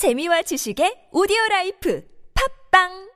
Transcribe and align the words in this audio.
재미와 0.00 0.40
지식의 0.48 1.12
오디오 1.12 1.36
라이프. 1.50 2.00
팝빵 2.32 3.09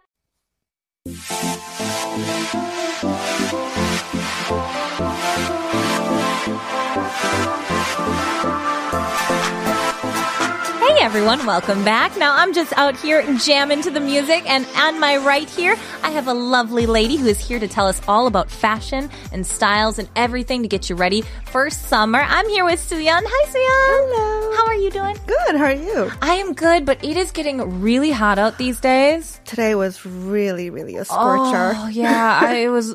everyone, 11.14 11.46
welcome 11.46 11.84
back. 11.84 12.16
Now 12.16 12.34
I'm 12.34 12.52
just 12.52 12.72
out 12.72 12.96
here 12.96 13.22
jamming 13.36 13.82
to 13.82 13.90
the 13.92 14.00
music 14.00 14.50
and 14.50 14.66
on 14.74 14.98
my 14.98 15.16
right 15.18 15.48
here, 15.48 15.76
I 16.02 16.10
have 16.10 16.26
a 16.26 16.34
lovely 16.34 16.86
lady 16.86 17.14
who 17.14 17.28
is 17.28 17.38
here 17.38 17.60
to 17.60 17.68
tell 17.68 17.86
us 17.86 18.02
all 18.08 18.26
about 18.26 18.50
fashion 18.50 19.08
and 19.30 19.46
styles 19.46 20.00
and 20.00 20.08
everything 20.16 20.62
to 20.62 20.68
get 20.68 20.90
you 20.90 20.96
ready 20.96 21.22
for 21.44 21.70
summer. 21.70 22.18
I'm 22.18 22.48
here 22.48 22.64
with 22.64 22.80
Suyeon. 22.80 23.22
Hi 23.24 23.46
Suyeon. 23.46 24.10
Hello. 24.10 24.56
How 24.56 24.66
are 24.66 24.74
you 24.74 24.90
doing? 24.90 25.16
Good. 25.24 25.54
How 25.54 25.66
are 25.66 25.72
you? 25.72 26.10
I 26.20 26.34
am 26.34 26.52
good, 26.52 26.84
but 26.84 27.04
it 27.04 27.16
is 27.16 27.30
getting 27.30 27.80
really 27.80 28.10
hot 28.10 28.40
out 28.40 28.58
these 28.58 28.80
days. 28.80 29.40
Today 29.44 29.76
was 29.76 30.04
really, 30.04 30.68
really 30.70 30.96
a 30.96 31.04
scorcher. 31.04 31.74
Oh, 31.76 31.86
yeah, 31.86 32.40
I 32.42 32.70
was 32.70 32.92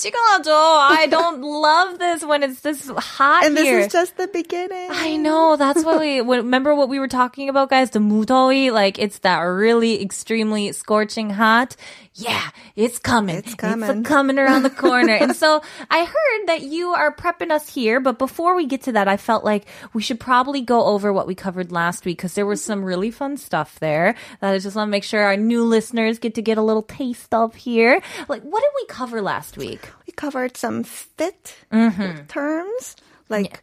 무덥지근하죠. 0.00 0.50
I 0.52 1.06
don't 1.08 1.40
love 1.40 1.98
this 1.98 2.22
when 2.24 2.42
it's 2.42 2.60
this 2.60 2.86
hot 2.88 3.44
and 3.46 3.56
this 3.56 3.64
here. 3.64 3.78
is 3.80 3.88
just 3.92 4.16
the 4.18 4.28
beginning. 4.28 4.88
I 4.90 5.16
know. 5.16 5.56
That's 5.56 5.84
what 5.84 6.00
we 6.00 6.20
when- 6.20 6.40
remember 6.44 6.74
what 6.74 6.88
we 6.88 6.98
were 6.98 7.08
talking 7.08 7.48
about, 7.48 7.70
guys. 7.70 7.90
The 7.90 7.98
mutowi, 7.98 8.70
like 8.72 8.98
it's 8.98 9.20
that 9.20 9.38
really 9.40 10.02
extremely 10.02 10.72
scorching 10.72 11.30
hot. 11.30 11.76
Yeah, 12.18 12.40
it's 12.76 12.98
coming. 12.98 13.36
It's 13.36 13.54
coming. 13.54 14.02
coming 14.02 14.38
around 14.38 14.62
the 14.62 14.70
corner. 14.70 15.12
and 15.12 15.36
so 15.36 15.60
I 15.90 16.04
heard 16.04 16.46
that 16.46 16.62
you 16.62 16.88
are 16.96 17.14
prepping 17.14 17.50
us 17.50 17.68
here, 17.68 18.00
but 18.00 18.18
before 18.18 18.54
we 18.56 18.64
get 18.64 18.82
to 18.84 18.92
that, 18.92 19.06
I 19.06 19.18
felt 19.18 19.44
like 19.44 19.66
we 19.92 20.00
should 20.00 20.18
probably 20.18 20.62
go 20.62 20.84
over 20.84 21.12
what 21.12 21.26
we 21.26 21.34
covered 21.34 21.72
last 21.72 22.06
week 22.06 22.16
because 22.18 22.32
there 22.32 22.46
was 22.46 22.62
some 22.64 22.82
really 22.84 23.10
fun 23.10 23.36
stuff 23.36 23.78
there 23.80 24.14
that 24.40 24.54
I 24.54 24.58
just 24.58 24.76
want 24.76 24.88
to 24.88 24.90
make 24.90 25.04
sure 25.04 25.22
our 25.24 25.36
new 25.36 25.62
listeners 25.64 26.18
get 26.18 26.34
to 26.36 26.42
get 26.42 26.56
a 26.56 26.62
little 26.62 26.82
taste 26.82 27.34
of 27.34 27.54
here. 27.54 28.00
Like, 28.28 28.40
what 28.42 28.60
did 28.60 28.72
we 28.80 28.86
cover 28.88 29.20
last 29.20 29.58
week? 29.58 29.86
we 30.06 30.12
covered 30.14 30.56
some 30.56 30.82
fit 30.84 31.54
Mm-hmm. 31.72 32.26
terms 32.28 32.94
like 33.28 33.62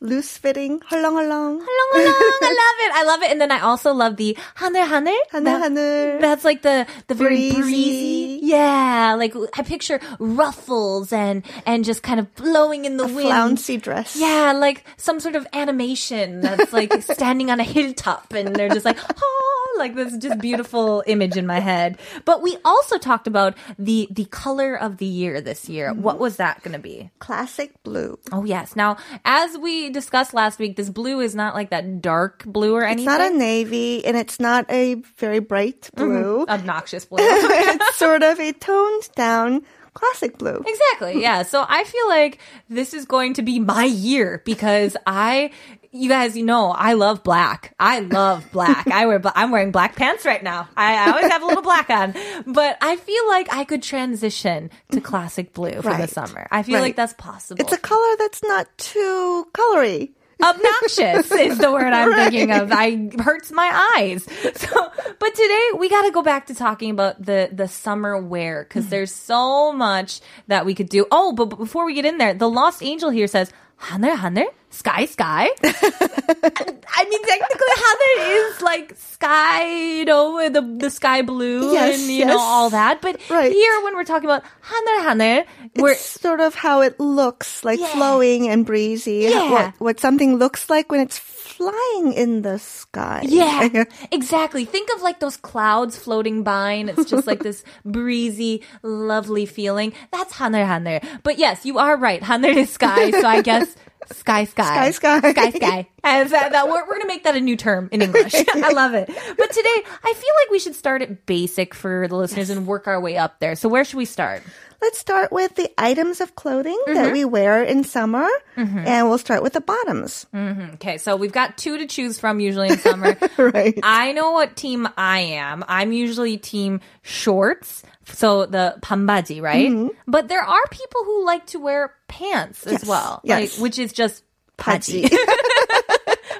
loose 0.00 0.36
fitting, 0.36 0.80
헐렁헐렁, 0.80 1.62
I 1.62 2.52
love 2.52 2.78
it. 2.84 2.90
I 2.92 3.02
love 3.06 3.22
it. 3.22 3.30
And 3.32 3.40
then 3.40 3.50
I 3.50 3.60
also 3.60 3.92
love 3.94 4.16
the 4.16 4.36
하늘 4.58 4.84
하늘. 4.84 5.14
하늘 5.32 5.44
That- 5.44 5.62
하늘. 5.62 6.20
That's 6.20 6.44
like 6.44 6.60
the 6.62 6.86
the 7.08 7.14
very 7.14 7.50
Breezy. 7.50 7.62
breezy. 7.62 8.19
yeah, 8.51 9.15
like 9.17 9.33
I 9.57 9.63
picture 9.63 9.99
ruffles 10.19 11.13
and 11.13 11.43
and 11.65 11.85
just 11.85 12.03
kind 12.03 12.19
of 12.19 12.33
blowing 12.35 12.83
in 12.83 12.97
the 12.97 13.05
a 13.05 13.07
wind. 13.07 13.27
flouncy 13.27 13.77
dress. 13.77 14.17
Yeah, 14.19 14.51
like 14.51 14.83
some 14.97 15.19
sort 15.21 15.35
of 15.35 15.47
animation 15.53 16.41
that's 16.41 16.73
like 16.73 16.91
standing 17.13 17.49
on 17.49 17.61
a 17.61 17.63
hilltop 17.63 18.33
and 18.33 18.53
they're 18.53 18.69
just 18.69 18.85
like, 18.85 18.97
oh, 19.23 19.75
like 19.77 19.95
this 19.95 20.17
just 20.17 20.39
beautiful 20.39 21.01
image 21.07 21.37
in 21.37 21.45
my 21.47 21.59
head. 21.59 21.97
But 22.25 22.41
we 22.41 22.57
also 22.65 22.97
talked 22.97 23.25
about 23.25 23.55
the 23.79 24.07
the 24.11 24.25
color 24.25 24.75
of 24.75 24.97
the 24.97 25.05
year 25.05 25.39
this 25.39 25.69
year. 25.69 25.91
Mm-hmm. 25.91 26.01
What 26.01 26.19
was 26.19 26.35
that 26.37 26.61
going 26.61 26.73
to 26.73 26.79
be? 26.79 27.09
Classic 27.19 27.71
blue. 27.83 28.19
Oh 28.33 28.43
yes. 28.43 28.75
Now, 28.75 28.97
as 29.23 29.57
we 29.57 29.89
discussed 29.89 30.33
last 30.33 30.59
week, 30.59 30.75
this 30.75 30.89
blue 30.89 31.21
is 31.21 31.35
not 31.35 31.55
like 31.55 31.69
that 31.69 32.01
dark 32.01 32.43
blue 32.45 32.75
or 32.75 32.83
anything. 32.83 33.07
It's 33.07 33.17
not 33.19 33.31
a 33.31 33.33
navy 33.33 34.03
and 34.05 34.17
it's 34.17 34.39
not 34.39 34.65
a 34.69 34.95
very 35.17 35.39
bright 35.39 35.89
mm-hmm. 35.95 36.03
blue. 36.03 36.45
obnoxious 36.49 37.05
blue. 37.05 37.19
it's 37.21 37.95
sort 37.95 38.23
of 38.23 38.40
a 38.41 38.53
toned 38.53 39.09
down 39.15 39.61
classic 39.93 40.37
blue. 40.37 40.63
exactly. 40.65 41.21
Yeah. 41.21 41.43
So 41.43 41.65
I 41.67 41.83
feel 41.83 42.07
like 42.07 42.39
this 42.69 42.93
is 42.93 43.05
going 43.05 43.33
to 43.35 43.41
be 43.41 43.59
my 43.59 43.83
year 43.85 44.41
because 44.45 44.95
I 45.05 45.51
you 45.93 46.07
guys, 46.07 46.37
you 46.37 46.45
know, 46.45 46.71
I 46.71 46.93
love 46.93 47.21
black. 47.21 47.75
I 47.77 47.99
love 47.99 48.49
black. 48.53 48.87
I 48.87 49.05
wear, 49.07 49.21
I'm 49.35 49.51
wearing 49.51 49.71
black 49.71 49.97
pants 49.97 50.23
right 50.25 50.41
now. 50.41 50.69
I, 50.77 50.95
I 50.95 51.11
always 51.11 51.29
have 51.29 51.43
a 51.43 51.45
little 51.45 51.61
black 51.63 51.89
on, 51.89 52.13
but 52.47 52.77
I 52.79 52.95
feel 52.95 53.27
like 53.27 53.53
I 53.53 53.65
could 53.65 53.83
transition 53.83 54.69
to 54.93 55.01
classic 55.01 55.51
blue 55.53 55.81
for 55.81 55.93
the 55.93 56.07
summer. 56.07 56.47
I 56.49 56.63
feel 56.63 56.75
Right. 56.75 56.81
like 56.83 56.95
that's 56.95 57.11
possible. 57.17 57.61
It's 57.61 57.73
a 57.73 57.77
color 57.77 58.15
that's 58.19 58.41
not 58.41 58.67
too 58.77 59.47
colory 59.53 60.11
obnoxious 60.42 61.30
is 61.32 61.58
the 61.58 61.72
word 61.72 61.92
I'm 61.92 62.14
thinking 62.14 62.52
of. 62.52 62.70
I 62.72 63.10
hurts 63.18 63.50
my 63.50 63.92
eyes. 63.96 64.26
So, 64.56 64.90
but 65.18 65.34
today 65.34 65.68
we 65.78 65.88
got 65.88 66.02
to 66.02 66.10
go 66.10 66.22
back 66.22 66.46
to 66.46 66.54
talking 66.54 66.90
about 66.90 67.24
the 67.24 67.48
the 67.52 67.68
summer 67.68 68.20
wear 68.20 68.64
because 68.64 68.88
there's 68.88 69.12
so 69.12 69.72
much 69.72 70.20
that 70.46 70.64
we 70.64 70.74
could 70.74 70.88
do. 70.88 71.06
Oh, 71.10 71.32
but 71.32 71.46
before 71.46 71.84
we 71.86 71.94
get 71.94 72.04
in 72.04 72.18
there, 72.18 72.34
the 72.34 72.48
Lost 72.48 72.82
Angel 72.82 73.10
here 73.10 73.26
says 73.26 73.52
하늘 73.76 74.16
하늘 74.16 74.46
sky 74.70 75.06
sky. 75.06 75.48
I 75.64 77.04
mean, 77.08 77.22
technically, 77.24 77.74
ha늘 77.80 78.14
is 78.50 78.62
like 78.62 78.94
sky, 78.96 79.64
you 79.98 80.04
know, 80.04 80.48
the 80.48 80.60
the 80.62 80.90
sky 80.90 81.22
blue 81.22 81.72
Yes, 81.72 82.00
and 82.00 82.10
you 82.12 82.24
know 82.26 82.34
yes. 82.36 82.42
all 82.42 82.70
that. 82.70 83.00
But 83.00 83.20
Right. 83.30 83.52
here, 83.52 83.74
when 83.84 83.96
we're 83.96 84.04
talking 84.04 84.28
about 84.28 84.42
하늘 84.62 85.04
하늘, 85.04 85.44
we're 85.76 85.92
It's 85.96 86.20
sort 86.20 86.40
of 86.40 86.54
how 86.54 86.80
it 86.82 86.98
looks, 87.00 87.64
like 87.64 87.80
Yeah. 87.80 87.88
flowing 87.94 88.48
and 88.48 88.64
breezy. 88.66 89.28
Yeah. 89.30 89.50
What, 89.50 89.66
what 89.78 89.96
something 90.00 90.36
looks 90.36 90.68
like 90.68 90.90
when 90.92 91.00
it's 91.00 91.18
flying 91.18 92.12
in 92.12 92.42
the 92.42 92.58
sky. 92.58 93.24
Yeah, 93.24 93.84
exactly. 94.12 94.64
Think 94.66 94.90
of 94.94 95.00
like 95.00 95.20
those 95.20 95.36
clouds 95.40 95.96
floating 95.96 96.42
by 96.44 96.72
and 96.72 96.90
it's 96.90 97.08
just 97.08 97.26
like 97.26 97.40
this 97.42 97.64
breezy, 97.84 98.60
lovely 98.82 99.46
feeling. 99.46 99.92
That's 100.12 100.34
하늘 100.36 100.66
하늘. 100.68 101.00
But 101.22 101.38
yes, 101.38 101.64
you 101.64 101.78
are 101.78 101.96
right. 101.96 102.20
하늘 102.22 102.56
is 102.56 102.70
sky, 102.70 103.10
so 103.10 103.24
I 103.26 103.40
guess 103.40 103.72
sky 104.11 104.43
sky. 104.45 104.91
Sky, 104.91 105.19
sky. 105.19 105.31
Sky 105.31 105.51
sky. 105.51 105.87
And 106.03 106.29
that, 106.31 106.51
that- 106.53 106.65
we're, 106.67 106.81
we're 106.81 106.87
going 106.95 107.01
to 107.01 107.07
make 107.07 107.23
that 107.25 107.35
a 107.35 107.39
new 107.41 107.55
term 107.55 107.87
in 107.91 108.01
English. 108.01 108.33
I 108.55 108.71
love 108.71 108.95
it. 108.95 109.07
But 109.07 109.51
today, 109.51 109.83
I 110.03 110.13
feel 110.13 110.33
like 110.41 110.49
we 110.49 110.57
should 110.57 110.73
start 110.75 111.03
at 111.03 111.25
basic 111.27 111.75
for 111.75 112.07
the 112.07 112.15
listeners 112.15 112.49
and 112.49 112.65
work 112.65 112.87
our 112.87 112.99
way 112.99 113.17
up 113.17 113.39
there. 113.39 113.55
So 113.55 113.69
where 113.69 113.83
should 113.85 113.97
we 113.97 114.05
start? 114.05 114.41
Let's 114.81 114.97
start 114.97 115.31
with 115.31 115.55
the 115.55 115.71
items 115.77 116.21
of 116.21 116.35
clothing 116.35 116.79
mm-hmm. 116.87 116.95
that 116.95 117.13
we 117.13 117.23
wear 117.23 117.63
in 117.63 117.83
summer, 117.83 118.27
mm-hmm. 118.57 118.79
and 118.79 119.07
we'll 119.07 119.19
start 119.19 119.43
with 119.43 119.53
the 119.53 119.61
bottoms. 119.61 120.25
Mm-hmm. 120.33 120.73
Okay, 120.73 120.97
so 120.97 121.15
we've 121.15 121.31
got 121.31 121.55
two 121.55 121.77
to 121.77 121.85
choose 121.85 122.19
from 122.19 122.39
usually 122.39 122.69
in 122.69 122.79
summer. 122.79 123.15
right. 123.37 123.79
I 123.83 124.11
know 124.13 124.31
what 124.31 124.55
team 124.55 124.89
I 124.97 125.19
am. 125.19 125.63
I'm 125.67 125.91
usually 125.91 126.37
team 126.37 126.81
shorts, 127.03 127.83
so 128.05 128.47
the 128.47 128.75
panbaji, 128.81 129.39
right? 129.39 129.69
Mm-hmm. 129.69 129.89
But 130.07 130.29
there 130.29 130.41
are 130.43 130.67
people 130.71 131.03
who 131.03 131.25
like 131.27 131.45
to 131.47 131.59
wear 131.59 131.93
pants 132.07 132.63
yes. 132.65 132.81
as 132.81 132.89
well, 132.89 133.21
yes. 133.23 133.57
Like, 133.57 133.61
which 133.61 133.77
is 133.77 133.93
just 133.93 134.23
paji. 134.57 135.07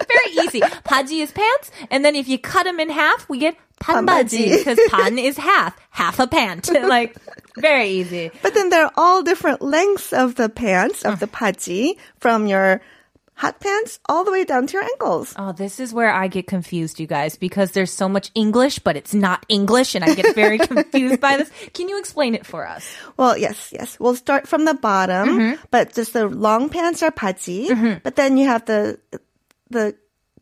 Very 0.08 0.48
easy. 0.48 0.62
Paji 0.62 1.22
is 1.22 1.32
pants, 1.32 1.70
and 1.92 2.04
then 2.04 2.16
if 2.16 2.28
you 2.28 2.40
cut 2.40 2.64
them 2.64 2.80
in 2.80 2.90
half, 2.90 3.30
we 3.30 3.38
get 3.38 3.56
반바지 3.81 4.39
반바지. 4.39 4.59
because 4.65 4.79
반 4.91 5.19
is 5.19 5.37
half, 5.37 5.77
half 5.91 6.19
a 6.19 6.27
pant. 6.27 6.69
like 6.89 7.15
very 7.57 7.89
easy. 7.89 8.31
But 8.43 8.55
then 8.55 8.69
there 8.71 8.85
are 8.87 8.93
all 8.97 9.23
different 9.23 9.61
lengths 9.63 10.13
of 10.13 10.35
the 10.37 10.49
pants, 10.49 11.05
of 11.05 11.21
the 11.21 11.27
paji, 11.27 11.97
from 12.21 12.47
your 12.47 12.81
hot 13.35 13.61
pants 13.61 13.99
all 14.09 14.25
the 14.25 14.33
way 14.33 14.45
down 14.45 14.67
to 14.67 14.73
your 14.73 14.83
ankles. 14.83 15.35
Oh, 15.37 15.53
this 15.53 15.79
is 15.79 15.93
where 15.93 16.11
I 16.11 16.27
get 16.29 16.47
confused, 16.47 16.99
you 17.01 17.07
guys, 17.07 17.37
because 17.37 17.73
there's 17.73 17.93
so 17.93 18.09
much 18.09 18.31
English, 18.35 18.79
but 18.81 18.97
it's 18.97 19.13
not 19.13 19.45
English, 19.51 19.95
and 19.95 20.03
I 20.05 20.15
get 20.15 20.35
very 20.35 20.57
confused 20.59 21.21
by 21.21 21.37
this. 21.37 21.51
Can 21.75 21.89
you 21.91 21.99
explain 21.99 22.35
it 22.35 22.47
for 22.47 22.67
us? 22.67 22.89
Well, 23.19 23.37
yes, 23.37 23.73
yes. 23.77 24.01
We'll 24.01 24.17
start 24.17 24.49
from 24.49 24.65
the 24.65 24.73
bottom, 24.73 25.29
Mm-hmm. 25.37 25.65
but 25.71 25.93
just 25.93 26.15
the 26.15 26.29
long 26.29 26.71
pants 26.71 27.03
are 27.03 27.11
paji. 27.13 28.01
But 28.03 28.17
then 28.17 28.37
you 28.39 28.47
have 28.49 28.65
the 28.65 28.99
the 29.69 29.95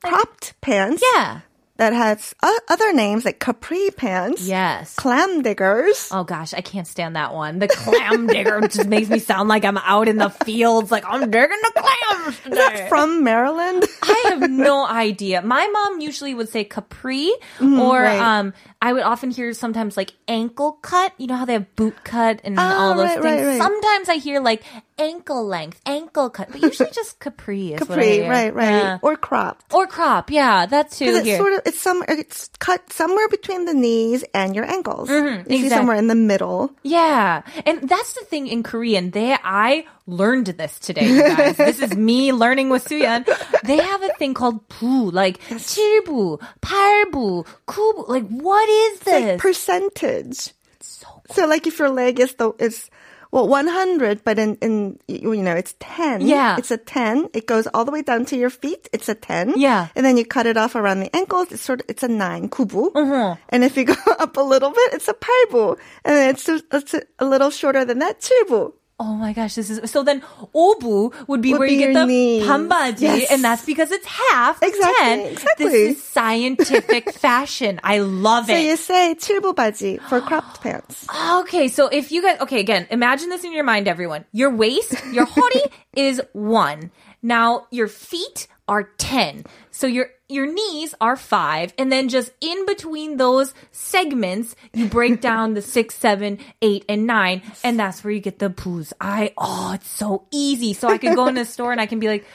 cropped 0.02 0.54
pants 0.60 1.02
Yeah. 1.14 1.40
that 1.79 1.93
has 1.93 2.35
other 2.69 2.93
names 2.93 3.25
like 3.25 3.39
capri 3.39 3.89
pants, 3.95 4.43
Yes. 4.45 4.95
clam 4.95 5.41
diggers. 5.41 6.09
Oh 6.11 6.23
gosh, 6.23 6.53
I 6.53 6.61
can't 6.61 6.85
stand 6.85 7.15
that 7.15 7.33
one. 7.33 7.59
The 7.59 7.67
clam 7.67 8.27
digger 8.27 8.61
just 8.67 8.87
makes 8.87 9.09
me 9.09 9.19
sound 9.19 9.49
like 9.49 9.65
I'm 9.65 9.77
out 9.77 10.07
in 10.07 10.17
the 10.17 10.29
fields, 10.29 10.91
like 10.91 11.05
I'm 11.07 11.31
digging 11.31 11.57
the 11.63 11.71
clams. 11.75 12.35
Is 12.45 12.51
that 12.57 12.89
from 12.89 13.23
Maryland? 13.23 13.83
I 14.03 14.25
have 14.29 14.41
no 14.49 14.85
idea. 14.85 15.41
My 15.41 15.65
mom 15.67 15.99
usually 16.01 16.33
would 16.33 16.49
say 16.49 16.63
capri, 16.63 17.31
or 17.59 17.65
Mm-hmm, 17.65 17.79
right. 17.79 18.19
um, 18.39 18.53
I 18.81 18.93
would 18.93 19.03
often 19.03 19.31
hear 19.31 19.53
sometimes 19.53 19.97
like 19.97 20.13
ankle 20.27 20.73
cut. 20.73 21.13
You 21.17 21.27
know 21.27 21.35
how 21.35 21.45
they 21.45 21.53
have 21.53 21.75
boot 21.75 21.95
cut 22.03 22.41
and 22.43 22.55
Ah, 22.59 22.77
all 22.89 22.95
those 22.95 23.05
right, 23.07 23.21
things. 23.21 23.45
right. 23.45 23.57
Sometimes 23.61 24.09
I 24.09 24.15
hear 24.15 24.39
like 24.41 24.63
ankle 24.99 25.45
length, 25.45 25.81
ankle 25.85 26.29
cut, 26.29 26.51
but 26.51 26.61
usually 26.61 26.91
just 26.91 27.19
capri 27.23 27.73
is 27.73 27.79
capri, 27.79 28.21
right, 28.21 28.53
right, 28.53 28.69
yeah. 28.69 28.99
or 29.01 29.15
crop, 29.15 29.63
or 29.73 29.87
crop, 29.87 30.29
yeah, 30.29 30.65
that's 30.65 30.99
too. 30.99 31.05
It's 31.05 31.37
sort 31.37 31.53
of 31.53 31.61
it's 31.65 31.79
some 31.79 32.03
it's 32.07 32.49
cut 32.59 32.91
somewhere 32.91 33.27
between 33.29 33.65
the 33.65 33.73
knees 33.73 34.23
and 34.33 34.55
your 34.55 34.65
ankles. 34.65 35.09
Mm-hmm, 35.09 35.25
you 35.25 35.33
exactly. 35.39 35.59
see 35.59 35.69
somewhere 35.69 35.97
in 35.97 36.07
the 36.07 36.15
middle. 36.15 36.71
Yeah, 36.83 37.41
and 37.65 37.87
that's 37.87 38.13
the 38.13 38.25
thing 38.25 38.47
in 38.47 38.63
Korean. 38.63 39.11
They 39.11 39.35
I 39.43 39.85
learned 40.09 40.47
this 40.47 40.79
today, 40.79 41.07
you 41.07 41.21
guys. 41.21 41.57
this 41.57 41.79
is 41.79 41.95
me 41.95 42.33
learning 42.33 42.69
with 42.69 42.85
Suyeon. 42.85 43.25
They 43.63 43.77
have 43.77 44.03
a 44.03 44.09
thing 44.13 44.33
called 44.33 44.67
부, 44.69 45.11
like 45.11 45.39
7부, 45.49 46.41
8부, 46.61 47.45
9부. 47.67 48.09
Like, 48.09 48.27
what 48.27 48.67
is 48.69 48.99
this? 49.01 49.25
Like 49.25 49.39
percentage. 49.39 50.53
So, 50.81 51.05
cool. 51.05 51.23
so 51.31 51.47
like 51.47 51.67
if 51.67 51.77
your 51.79 51.89
leg 51.89 52.19
is 52.19 52.33
the 52.35 52.51
is 52.57 52.89
well, 53.31 53.47
100, 53.47 54.23
but 54.23 54.39
in, 54.39 54.55
in, 54.55 54.99
you 55.07 55.43
know, 55.43 55.55
it's 55.55 55.75
10. 55.79 56.21
Yeah. 56.21 56.57
It's 56.57 56.71
a 56.71 56.77
10. 56.77 57.29
It 57.33 57.45
goes 57.45 57.67
all 57.73 57.85
the 57.85 57.91
way 57.91 58.01
down 58.01 58.25
to 58.25 58.37
your 58.37 58.49
feet. 58.49 58.89
It's 58.91 59.07
a 59.07 59.13
10. 59.13 59.53
Yeah. 59.57 59.87
And 59.95 60.05
then 60.05 60.17
you 60.17 60.25
cut 60.25 60.47
it 60.47 60.57
off 60.57 60.75
around 60.75 61.01
the 61.01 61.15
ankles. 61.15 61.51
It's 61.51 61.61
sort 61.61 61.81
of, 61.81 61.85
it's 61.89 62.01
a 62.01 62.07
9, 62.07 62.49
kubu. 62.49 62.91
Uh-huh. 62.95 63.35
And 63.49 63.63
if 63.63 63.77
you 63.77 63.85
go 63.85 63.95
up 64.19 64.35
a 64.37 64.41
little 64.41 64.71
bit, 64.71 64.93
it's 64.93 65.07
a 65.07 65.13
8부. 65.13 65.77
And 66.05 66.29
it's, 66.31 66.49
a, 66.49 66.61
it's 66.71 66.93
a, 66.95 67.03
a 67.19 67.25
little 67.25 67.51
shorter 67.51 67.85
than 67.85 67.99
that, 67.99 68.21
7부. 68.21 68.73
Oh 69.00 69.16
my 69.16 69.32
gosh, 69.32 69.56
this 69.56 69.70
is 69.70 69.90
so. 69.90 70.04
Then 70.04 70.22
obu 70.54 71.12
would 71.26 71.42
be 71.42 71.50
Would 71.50 71.58
where 71.58 71.68
be 71.68 71.74
you 71.74 71.78
get 71.80 71.90
your 71.92 72.02
the 72.02 72.06
knees. 72.06 72.44
pambaji, 72.46 73.00
Yes. 73.02 73.32
and 73.32 73.42
that's 73.42 73.64
because 73.66 73.90
it's 73.90 74.06
half 74.06 74.62
Exactly, 74.62 74.94
10. 75.04 75.20
exactly. 75.32 75.66
This 75.66 75.74
is 75.98 76.02
scientific 76.04 77.10
fashion. 77.12 77.80
I 77.82 77.98
love 77.98 78.46
So 78.46 78.54
you 78.54 78.74
it. 78.74 78.78
say 78.78 79.16
7부 79.18 79.54
바지 79.56 79.98
for 80.08 80.20
cropped 80.20 80.62
pants. 80.62 81.06
Okay, 81.42 81.66
so 81.66 81.88
if 81.88 82.12
you 82.12 82.22
guys, 82.22 82.38
okay, 82.42 82.60
again, 82.60 82.86
imagine 82.90 83.30
this 83.30 83.42
in 83.42 83.52
your 83.52 83.64
mind, 83.64 83.88
everyone. 83.88 84.26
Your 84.30 84.54
waist, 84.54 84.94
your 85.12 85.26
hori 85.26 85.62
is 85.96 86.22
one. 86.32 86.92
Now 87.20 87.66
your 87.72 87.88
feet 87.88 88.46
are 88.69 88.83
10. 88.83 89.45
So 89.71 89.87
your, 89.87 90.11
your 90.29 90.45
knees 90.45 90.93
are 91.01 91.15
five. 91.15 91.73
And 91.77 91.91
then 91.91 92.07
just 92.07 92.31
in 92.39 92.65
between 92.67 93.17
those 93.17 93.53
segments, 93.71 94.55
you 94.73 94.87
break 94.87 95.19
down 95.29 95.55
the 95.55 95.61
six, 95.61 95.95
seven, 95.95 96.37
eight, 96.61 96.85
and 96.87 97.07
nine. 97.07 97.41
And 97.63 97.79
that's 97.79 98.03
where 98.03 98.13
you 98.13 98.19
get 98.19 98.39
the 98.39 98.49
poos. 98.49 98.93
I, 99.01 99.33
oh, 99.37 99.73
it's 99.73 99.89
so 99.89 100.27
easy. 100.31 100.73
So 100.73 100.87
I 100.87 100.99
could 100.99 101.15
go 101.15 101.27
in 101.27 101.37
a 101.37 101.45
store 101.45 101.71
and 101.71 101.81
I 101.81 101.87
can 101.87 101.99
be 101.99 102.07
like, 102.07 102.25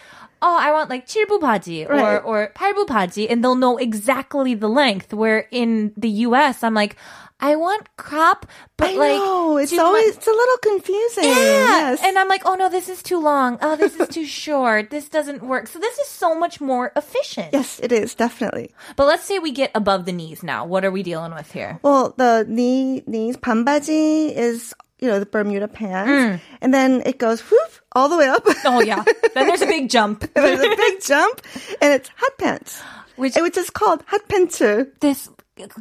Oh, 0.44 0.56
I 0.58 0.72
want 0.72 0.90
like 0.90 1.06
칠부 1.08 1.40
바지 1.42 1.84
or 1.90 1.96
Right. 1.96 2.22
or 2.24 2.52
팔부 2.56 2.86
바지, 2.88 3.28
and 3.30 3.44
they'll 3.44 3.56
know 3.60 3.78
exactly 3.78 4.54
the 4.56 4.70
length. 4.70 5.14
Where 5.14 5.48
in 5.52 5.92
the 5.98 6.10
U.S., 6.32 6.64
I'm 6.64 6.74
like, 6.74 6.96
I 7.42 7.56
want 7.56 7.88
crop, 7.96 8.46
but 8.76 8.90
I 8.92 8.96
like 8.96 9.20
know. 9.20 9.58
It's 9.58 9.72
too 9.72 9.80
always, 9.80 10.08
much- 10.08 10.16
it's 10.18 10.28
a 10.28 10.32
little 10.32 10.58
confusing. 10.64 11.24
yeah. 11.26 11.92
Yes. 11.92 12.00
And 12.04 12.18
I'm 12.20 12.28
like, 12.28 12.44
oh 12.46 12.56
no, 12.56 12.68
this 12.70 12.88
is 12.88 13.04
too 13.04 13.20
long. 13.20 13.58
Oh, 13.62 13.76
this 13.76 13.96
is 14.00 14.08
too 14.08 14.24
short. 14.26 14.92
This 14.92 15.08
doesn't 15.08 15.44
work. 15.44 15.68
So 15.68 15.80
this 15.80 15.98
is 16.00 16.08
so 16.08 16.36
much 16.36 16.60
more 16.60 16.92
efficient. 16.96 17.52
yes, 17.52 17.80
it 17.84 17.92
is, 17.92 18.16
definitely. 18.16 18.72
But 18.96 19.08
let's 19.08 19.24
say 19.24 19.40
we 19.40 19.52
get 19.52 19.72
above 19.76 20.04
the 20.06 20.12
knees 20.16 20.44
now. 20.44 20.64
What 20.66 20.84
are 20.84 20.92
we 20.92 21.04
dealing 21.04 21.34
with 21.34 21.52
here? 21.52 21.80
Well, 21.84 22.14
the 22.16 22.46
knee 22.48 23.04
knees 23.08 23.36
반바지 23.36 24.32
is 24.36 24.74
you 25.01 25.09
know 25.09 25.19
the 25.19 25.27
Bermuda 25.27 25.69
pants, 25.69 26.11
mm. 26.11 26.41
and 26.61 26.73
then 26.73 27.03
it 27.05 27.19
goes 27.19 27.41
whoop 27.41 27.73
all 27.93 28.09
the 28.09 28.17
way 28.17 28.29
up. 28.29 28.45
Oh 28.65 28.81
yeah. 28.81 29.03
then 29.35 29.47
there's 29.47 29.63
a 29.63 29.67
big 29.67 29.91
jump. 29.91 30.21
There's 30.35 30.61
a 30.61 30.77
big 30.77 31.03
jump, 31.03 31.41
and 31.81 31.93
it's 31.93 32.11
hot 32.17 32.39
pants, 32.39 32.81
Which- 33.17 33.37
which 33.37 33.57
is 33.57 33.71
called 33.71 34.03
hot 34.07 34.29
pants. 34.29 34.59
this 35.01 35.29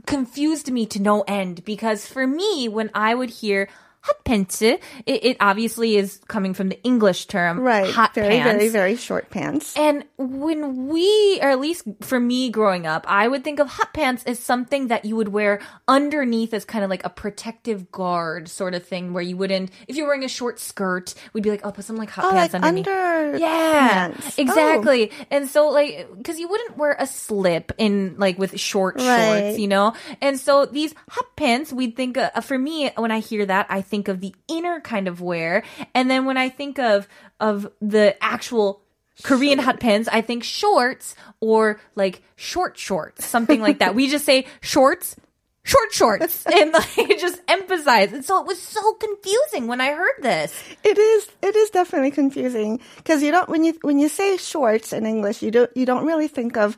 confused 0.06 0.72
me 0.72 0.86
to 0.86 1.02
no 1.02 1.22
end 1.28 1.66
because 1.66 2.06
for 2.06 2.28
me, 2.28 2.68
when 2.68 2.90
I 2.94 3.16
would 3.16 3.30
hear 3.30 3.70
hot 4.04 4.24
pants, 4.26 4.62
it, 4.62 4.82
it 5.06 5.38
obviously 5.40 5.96
is 5.98 6.20
coming 6.28 6.54
from 6.54 6.70
the 6.70 6.82
English 6.84 7.26
term 7.28 7.60
Right, 7.60 7.90
hot 7.90 8.14
very 8.14 8.36
pants. 8.38 8.52
very 8.52 8.70
very 8.70 8.96
short 8.96 9.30
pants. 9.30 9.76
And 9.78 10.04
when 10.18 10.88
we, 10.88 11.40
or 11.42 11.50
at 11.50 11.60
least 11.60 11.84
for 12.02 12.20
me 12.20 12.50
growing 12.50 12.86
up, 12.86 13.06
I 13.08 13.28
would 13.28 13.44
think 13.44 13.60
of 13.60 13.68
hot 13.70 13.94
pants 13.94 14.24
as 14.26 14.40
something 14.40 14.90
that 14.90 15.06
you 15.06 15.16
would 15.16 15.30
wear 15.30 15.62
underneath 15.88 16.54
as 16.54 16.66
kind 16.66 16.84
of 16.84 16.90
like 16.90 17.06
a 17.06 17.10
protective 17.10 17.92
guard 17.92 18.50
sort 18.50 18.74
of 18.74 18.86
thing 18.86 19.14
where 19.14 19.24
you 19.24 19.38
wouldn't, 19.38 19.72
if 19.88 19.96
you're 19.96 20.06
wearing 20.08 20.24
a 20.26 20.30
short 20.30 20.60
skirt, 20.60 21.14
we'd 21.32 21.44
be 21.44 21.50
like, 21.50 21.62
oh, 21.64 21.72
put 21.72 21.86
some 21.86 21.96
like 21.96 22.10
hot 22.10 22.26
Oh, 22.26 22.32
pants 22.32 22.54
like 22.54 22.62
underneath. 22.64 22.88
under 22.88 23.38
Yeah, 23.38 24.10
pants. 24.10 24.38
exactly. 24.38 25.12
And 25.32 25.48
so 25.48 25.70
like, 25.70 26.08
cause 26.24 26.38
you 26.40 26.48
wouldn't 26.50 26.78
wear 26.78 26.96
a 27.00 27.08
slip 27.08 27.72
in 27.78 28.16
like 28.18 28.38
with 28.38 28.60
short 28.60 28.96
Right. 28.98 29.44
shorts, 29.46 29.60
you 29.60 29.68
know? 29.70 29.94
And 30.22 30.38
so 30.40 30.66
these 30.66 30.94
hot 31.10 31.36
pants, 31.38 31.72
we'd 31.72 31.96
think, 31.96 32.18
uh, 32.18 32.30
for 32.42 32.58
me, 32.58 32.90
when 32.98 33.12
I 33.12 33.20
hear 33.20 33.46
that, 33.46 33.68
I 33.70 33.82
think 33.82 33.93
of 34.08 34.20
the 34.20 34.34
inner 34.48 34.80
kind 34.82 35.08
of 35.08 35.22
wear. 35.22 35.64
And 35.94 36.10
then 36.10 36.26
when 36.26 36.38
I 36.38 36.50
think 36.50 36.80
of, 36.80 37.08
of 37.40 37.72
the 37.82 38.16
actual 38.22 38.82
Korean 39.22 39.60
hot 39.60 39.80
pants, 39.80 40.10
I 40.12 40.22
think 40.22 40.44
shorts 40.44 41.16
or 41.40 41.80
like 41.96 42.24
short 42.36 42.78
shorts, 42.78 43.26
something 43.26 43.62
like 43.62 43.80
that. 43.80 43.94
We 43.94 44.10
just 44.10 44.26
say 44.26 44.48
shorts, 44.62 45.16
short 45.64 45.94
shorts, 45.94 46.46
and 46.52 46.74
like 46.74 47.20
just 47.20 47.40
emphasize. 47.48 48.12
And 48.12 48.26
so 48.26 48.42
it 48.42 48.48
was 48.48 48.60
so 48.60 48.94
confusing 48.94 49.68
when 49.68 49.82
I 49.82 49.94
heard 49.94 50.22
this. 50.22 50.64
It 50.84 50.98
is 50.98 51.28
it 51.42 51.56
is 51.56 51.70
definitely 51.70 52.12
confusing 52.12 52.80
because 52.98 53.22
you 53.22 53.32
don't 53.32 53.50
when 53.50 53.64
you 53.64 53.78
when 53.82 54.00
you 54.00 54.10
say 54.10 54.38
shorts 54.38 54.94
in 54.94 55.06
English 55.06 55.42
you 55.42 55.52
don't 55.52 55.76
you 55.76 55.86
don't 55.86 56.06
really 56.06 56.28
think 56.28 56.58
of 56.58 56.78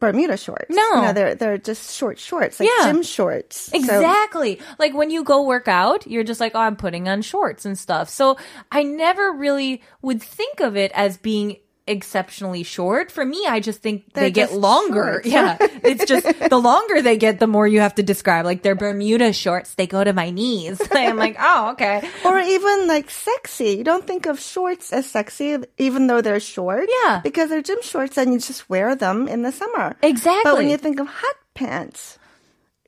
Bermuda 0.00 0.36
shorts. 0.36 0.66
No. 0.70 0.82
you 0.96 1.02
know, 1.02 1.12
they're 1.12 1.34
they're 1.34 1.58
just 1.58 1.94
short 1.96 2.18
shorts 2.18 2.60
like 2.60 2.68
Yeah. 2.78 2.92
gym 2.92 3.02
shorts. 3.02 3.70
So- 3.70 3.76
Exactly. 3.76 4.60
like 4.78 4.94
when 4.94 5.10
you 5.10 5.24
go 5.24 5.42
work 5.42 5.68
out, 5.68 6.06
you're 6.06 6.24
just 6.24 6.40
like, 6.40 6.52
oh, 6.54 6.60
I'm 6.60 6.76
putting 6.76 7.08
on 7.08 7.22
shorts 7.22 7.64
and 7.64 7.78
stuff. 7.78 8.08
So 8.08 8.36
I 8.70 8.82
never 8.82 9.32
really 9.32 9.82
would 10.02 10.22
think 10.22 10.60
of 10.60 10.76
it 10.76 10.92
as 10.94 11.16
being 11.16 11.56
exceptionally 11.86 12.62
short. 12.62 13.10
For 13.10 13.24
me, 13.24 13.44
I 13.48 13.60
just 13.60 13.80
think 13.82 14.12
They're 14.14 14.24
they 14.24 14.30
get 14.30 14.52
longer. 14.52 15.20
shorts. 15.22 15.28
Yeah. 15.28 15.56
it's 15.60 16.04
just 16.04 16.26
the 16.48 16.58
longer 16.58 17.02
they 17.02 17.16
get, 17.16 17.38
the 17.40 17.46
more 17.46 17.66
you 17.66 17.80
have 17.80 17.94
to 17.96 18.02
describe. 18.02 18.44
Like 18.44 18.62
they're 18.62 18.74
Bermuda 18.74 19.32
shorts, 19.32 19.74
they 19.74 19.86
go 19.86 20.02
to 20.04 20.12
my 20.12 20.30
knees. 20.30 20.80
I'm 20.92 21.16
like, 21.16 21.36
oh, 21.40 21.72
okay. 21.72 22.08
Or 22.24 22.38
even 22.38 22.86
like 22.88 23.10
sexy. 23.10 23.70
You 23.70 23.84
don't 23.84 24.06
think 24.06 24.26
of 24.26 24.40
shorts 24.40 24.92
as 24.92 25.10
sexy, 25.10 25.58
even 25.78 26.06
though 26.06 26.20
they're 26.20 26.40
short. 26.40 26.88
Yeah. 27.04 27.20
Because 27.22 27.50
they're 27.50 27.62
gym 27.62 27.82
shorts 27.82 28.16
and 28.16 28.32
you 28.32 28.38
just 28.38 28.68
wear 28.70 28.94
them 28.94 29.28
in 29.28 29.42
the 29.42 29.52
summer. 29.52 29.96
Exactly. 30.02 30.42
But 30.44 30.56
when 30.58 30.68
you 30.68 30.76
think 30.76 31.00
of 31.00 31.06
hot 31.08 31.36
pants, 31.54 32.18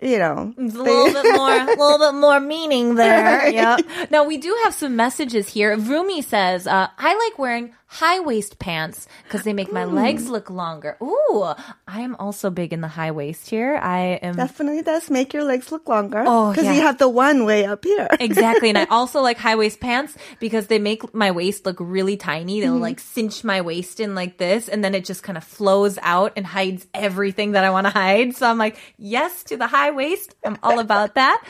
you 0.00 0.18
know, 0.18 0.52
It's 0.58 0.74
a 0.74 0.82
little 0.82 1.22
bit 1.22 1.34
more, 1.36 1.50
a 1.52 1.64
little 1.78 1.98
bit 1.98 2.14
more 2.20 2.38
meaning 2.40 2.96
there. 2.96 3.48
Yeah. 3.48 3.78
Now 4.10 4.24
we 4.24 4.36
do 4.36 4.54
have 4.64 4.74
some 4.74 4.96
messages 4.96 5.48
here. 5.48 5.74
Rumi 5.78 6.20
says, 6.20 6.66
uh, 6.66 6.88
"I 6.98 7.14
like 7.16 7.38
wearing 7.38 7.74
high 8.00 8.20
waist 8.20 8.58
pants 8.58 9.06
because 9.24 9.42
they 9.44 9.52
make 9.52 9.72
my 9.72 9.84
legs 9.84 10.28
look 10.28 10.50
longer." 10.50 10.96
Ooh, 11.02 11.44
I 11.86 12.00
am 12.00 12.16
also 12.18 12.50
big 12.50 12.72
in 12.72 12.80
the 12.80 12.88
high 12.88 13.10
waist 13.12 13.48
here. 13.48 13.76
I 13.76 14.18
am 14.22 14.36
definitely 14.36 14.82
does 14.82 15.10
make 15.10 15.32
your 15.32 15.44
legs 15.44 15.70
look 15.72 15.88
longer. 15.88 16.24
Oh, 16.26 16.50
Because 16.50 16.64
yeah. 16.66 16.74
you 16.74 16.82
have 16.82 16.98
the 16.98 17.08
one 17.08 17.44
way 17.44 17.64
up 17.64 17.84
here. 17.84 18.08
exactly, 18.20 18.68
and 18.68 18.78
I 18.78 18.84
also 18.90 19.20
like 19.20 19.38
high 19.38 19.56
waist 19.56 19.80
pants 19.80 20.16
because 20.40 20.66
they 20.66 20.78
make 20.78 21.14
my 21.14 21.30
waist 21.30 21.64
look 21.66 21.76
really 21.80 22.16
tiny. 22.16 22.60
They'll 22.60 22.74
Mm-hmm. 22.74 22.82
like 22.82 23.00
cinch 23.00 23.44
my 23.44 23.60
waist 23.60 24.00
in 24.00 24.14
like 24.14 24.38
this, 24.38 24.68
and 24.68 24.82
then 24.84 24.94
it 24.94 25.04
just 25.04 25.22
kind 25.22 25.38
of 25.38 25.44
flows 25.44 25.98
out 26.02 26.32
and 26.36 26.44
hides 26.46 26.86
everything 26.92 27.52
that 27.52 27.64
I 27.64 27.70
want 27.70 27.86
to 27.86 27.92
hide. 27.92 28.34
So 28.36 28.46
I'm 28.50 28.58
like, 28.58 28.76
yes 28.98 29.44
to 29.44 29.56
the 29.56 29.66
high 29.68 29.92
waist. 29.92 30.34
I'm 30.44 30.58
all 30.62 30.78
about 30.80 31.14
that. 31.14 31.42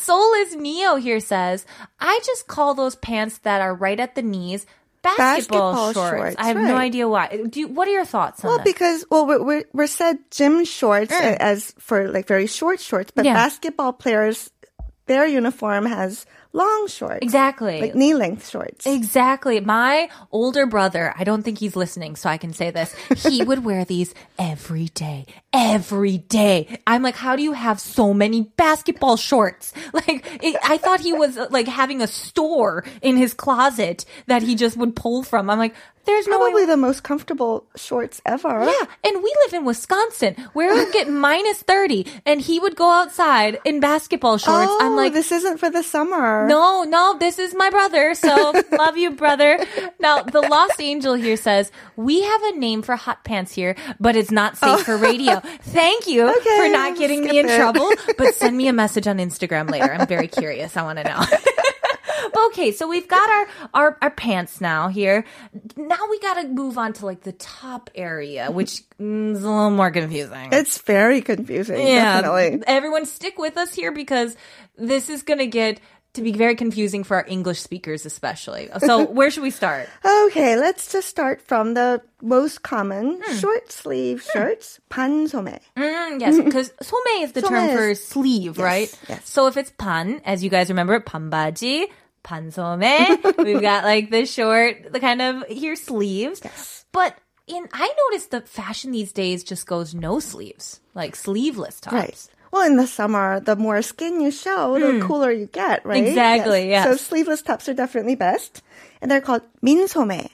Soul 0.00 0.32
is 0.34 0.56
Neo 0.56 0.96
here 0.96 1.20
says, 1.20 1.64
I 2.00 2.20
just 2.26 2.46
call 2.46 2.74
those 2.74 2.96
pants 2.96 3.38
that 3.38 3.60
are 3.60 3.74
right 3.74 3.98
at 4.00 4.14
the 4.16 4.22
knees 4.22 4.66
basketball, 5.04 5.72
Basketball 5.72 5.92
shorts. 5.92 6.16
shorts, 6.16 6.36
I 6.38 6.46
have 6.48 6.56
no 6.56 6.76
idea 6.76 7.06
why. 7.06 7.28
Do 7.48 7.60
you, 7.60 7.68
what 7.68 7.86
are 7.86 7.92
your 7.92 8.04
thoughts 8.04 8.44
on 8.44 8.48
Well, 8.48 8.64
because 8.64 9.04
well, 9.10 9.26
we're, 9.26 9.42
we're, 9.44 9.64
we're 9.72 9.86
said 9.86 10.18
gym 10.30 10.64
shorts 10.64 11.12
Mm. 11.12 11.36
as 11.38 11.72
for 11.78 12.08
like 12.10 12.26
very 12.26 12.46
short 12.46 12.80
shorts, 12.80 13.12
but 13.14 13.24
Yeah. 13.24 13.34
basketball 13.34 13.92
players, 13.92 14.50
their 15.06 15.26
uniform 15.26 15.86
has 15.86 16.26
long 16.54 16.86
shorts, 16.88 17.18
exactly. 17.20 17.80
like 17.80 17.94
knee 17.94 18.14
length 18.14 18.48
shorts. 18.48 18.86
Exactly. 18.86 19.60
My 19.60 20.08
older 20.30 20.64
brother, 20.64 21.12
I 21.18 21.24
don't 21.24 21.42
think 21.42 21.58
he's 21.58 21.76
listening, 21.76 22.16
so 22.16 22.30
I 22.30 22.38
can 22.38 22.52
say 22.52 22.70
this. 22.70 22.94
He 23.22 23.42
would 23.42 23.64
wear 23.64 23.84
these 23.84 24.14
every 24.38 24.86
day. 24.86 25.26
Every 25.52 26.18
day. 26.18 26.78
I'm 26.86 27.02
like, 27.02 27.16
how 27.16 27.36
do 27.36 27.42
you 27.42 27.52
have 27.52 27.80
so 27.80 28.14
many 28.14 28.42
basketball 28.56 29.16
shorts? 29.16 29.72
Like, 29.92 30.26
it, 30.42 30.56
I 30.64 30.78
thought 30.78 31.00
he 31.00 31.12
was 31.12 31.36
like 31.50 31.68
having 31.68 32.02
a 32.02 32.06
store 32.06 32.84
in 33.00 33.16
his 33.16 33.32
closet 33.32 34.04
that 34.26 34.42
he 34.42 34.54
just 34.54 34.76
would 34.76 34.96
pull 34.96 35.22
from. 35.22 35.48
I'm 35.50 35.58
like, 35.58 35.74
there's 36.04 36.26
no 36.26 36.38
way. 36.38 36.50
Probably 36.50 36.66
the 36.66 36.76
most 36.76 37.02
comfortable 37.02 37.66
shorts 37.76 38.20
ever. 38.26 38.64
Yeah, 38.64 38.86
and 39.04 39.22
we 39.22 39.34
live 39.44 39.54
in 39.54 39.64
Wisconsin 39.64 40.34
where 40.52 40.72
it 40.72 40.84
would 40.84 40.92
get 40.92 41.08
minus 41.10 41.62
30 41.62 42.06
and 42.26 42.40
he 42.40 42.58
would 42.60 42.76
go 42.76 42.90
outside 42.90 43.58
in 43.64 43.80
basketball 43.80 44.38
shorts. 44.38 44.68
Oh, 44.70 44.78
I'm 44.80 44.96
like, 44.96 45.12
this 45.12 45.32
isn't 45.32 45.58
for 45.58 45.70
the 45.70 45.82
summer. 45.82 46.43
No, 46.48 46.84
no, 46.84 47.16
this 47.18 47.38
is 47.38 47.54
my 47.54 47.70
brother. 47.70 48.14
So 48.14 48.52
love 48.72 48.96
you, 48.96 49.12
brother. 49.12 49.58
Now, 50.00 50.22
the 50.22 50.40
Lost 50.40 50.80
Angel 50.80 51.14
here 51.14 51.36
says, 51.36 51.70
we 51.96 52.22
have 52.22 52.42
a 52.44 52.56
name 52.56 52.82
for 52.82 52.96
hot 52.96 53.24
pants 53.24 53.52
here, 53.52 53.76
but 54.00 54.16
it's 54.16 54.30
not 54.30 54.56
safe 54.56 54.80
for 54.82 54.96
radio. 54.96 55.40
Thank 55.40 56.06
you 56.06 56.28
Okay, 56.36 56.56
for 56.56 56.68
not 56.72 56.96
getting 56.98 57.22
me 57.22 57.38
in 57.38 57.48
it. 57.48 57.56
trouble, 57.56 57.88
but 58.18 58.34
send 58.34 58.56
me 58.56 58.68
a 58.68 58.72
message 58.72 59.06
on 59.06 59.18
Instagram 59.18 59.70
later. 59.70 59.92
I'm 59.92 60.06
very 60.06 60.28
curious. 60.28 60.76
I 60.76 60.82
want 60.82 60.98
to 60.98 61.04
know. 61.04 61.24
Okay, 62.46 62.72
so 62.72 62.88
we've 62.88 63.08
got 63.08 63.28
our, 63.30 63.46
our 63.74 63.98
our 64.02 64.10
pants 64.10 64.60
now 64.60 64.88
here. 64.88 65.24
Now 65.76 65.98
we 66.10 66.18
got 66.20 66.34
to 66.34 66.48
move 66.48 66.78
on 66.78 66.92
to 66.94 67.06
like 67.06 67.22
the 67.22 67.32
top 67.32 67.90
area, 67.94 68.50
which 68.50 68.82
mm, 69.00 69.32
is 69.32 69.42
a 69.42 69.48
little 69.48 69.70
more 69.70 69.90
confusing. 69.90 70.48
It's 70.52 70.78
very 70.78 71.20
confusing. 71.20 71.76
Definitely. 71.76 72.62
Everyone 72.66 73.06
stick 73.06 73.38
with 73.38 73.56
us 73.56 73.74
here 73.74 73.92
because 73.92 74.36
this 74.76 75.08
is 75.10 75.22
going 75.22 75.38
to 75.38 75.46
get 75.46 75.80
to 76.13 76.21
be 76.23 76.31
very 76.31 76.55
confusing 76.55 77.03
for 77.03 77.17
our 77.17 77.25
English 77.29 77.61
speakers, 77.61 78.03
especially. 78.05 78.67
So, 78.79 79.05
where 79.05 79.29
should 79.29 79.43
we 79.43 79.51
start? 79.51 79.87
Okay, 80.03 80.57
let's 80.57 80.91
just 80.91 81.07
start 81.07 81.39
from 81.41 81.75
the 81.75 82.01
most 82.21 82.63
common 82.63 83.21
Hmm. 83.23 83.35
short 83.37 83.71
sleeve 83.71 84.23
shirts, 84.33 84.79
반소매. 84.89 85.59
Mm, 85.77 86.19
yes, 86.19 86.35
because 86.41 86.71
소매 86.81 87.23
is 87.23 87.31
the 87.33 87.41
term 87.43 87.53
소매 87.69 87.75
for 87.75 87.89
is- 87.89 88.03
sleeve, 88.03 88.57
right? 88.57 88.89
yes. 89.07 89.21
So 89.29 89.45
if 89.47 89.55
it's 89.55 89.71
반, 89.77 90.19
as 90.25 90.43
you 90.43 90.49
guys 90.49 90.69
remember, 90.69 90.99
반바지, 90.99 91.85
pansome. 92.23 92.81
We've 93.37 93.61
got 93.61 93.83
like 93.85 94.09
the 94.09 94.25
short, 94.25 94.91
the 94.91 94.99
kind 94.99 95.21
of 95.21 95.45
here 95.47 95.75
sleeves. 95.75 96.41
But 96.91 97.15
in, 97.47 97.67
I 97.71 97.87
noticed 98.09 98.31
the 98.31 98.41
fashion 98.41 98.91
these 98.91 99.11
days 99.13 99.43
just 99.43 99.65
goes 99.67 99.93
no 99.93 100.19
sleeves, 100.19 100.81
like 100.93 101.15
sleeveless 101.15 101.79
tops. 101.79 101.93
Right. 101.93 102.27
Well, 102.53 102.65
in 102.65 102.77
the 102.77 102.87
summer, 102.87 103.39
the 103.39 103.55
more 103.55 103.81
skin 103.83 104.21
you 104.21 104.31
show, 104.31 104.79
the 104.79 105.05
cooler 105.05 105.31
you 105.31 105.45
get, 105.45 105.85
right? 105.85 106.01
Hmm. 106.01 106.09
Exactly, 106.09 106.69
Yes. 106.69 106.83
So 106.83 106.91
yes. 106.97 107.01
sleeveless 107.01 107.41
tops 107.43 107.69
are 107.69 107.75
definitely 107.75 108.15
best. 108.15 108.63
And 109.01 109.09
they're 109.09 109.21
called 109.21 109.43
minsome. 109.63 110.09
민소매. 110.09 110.27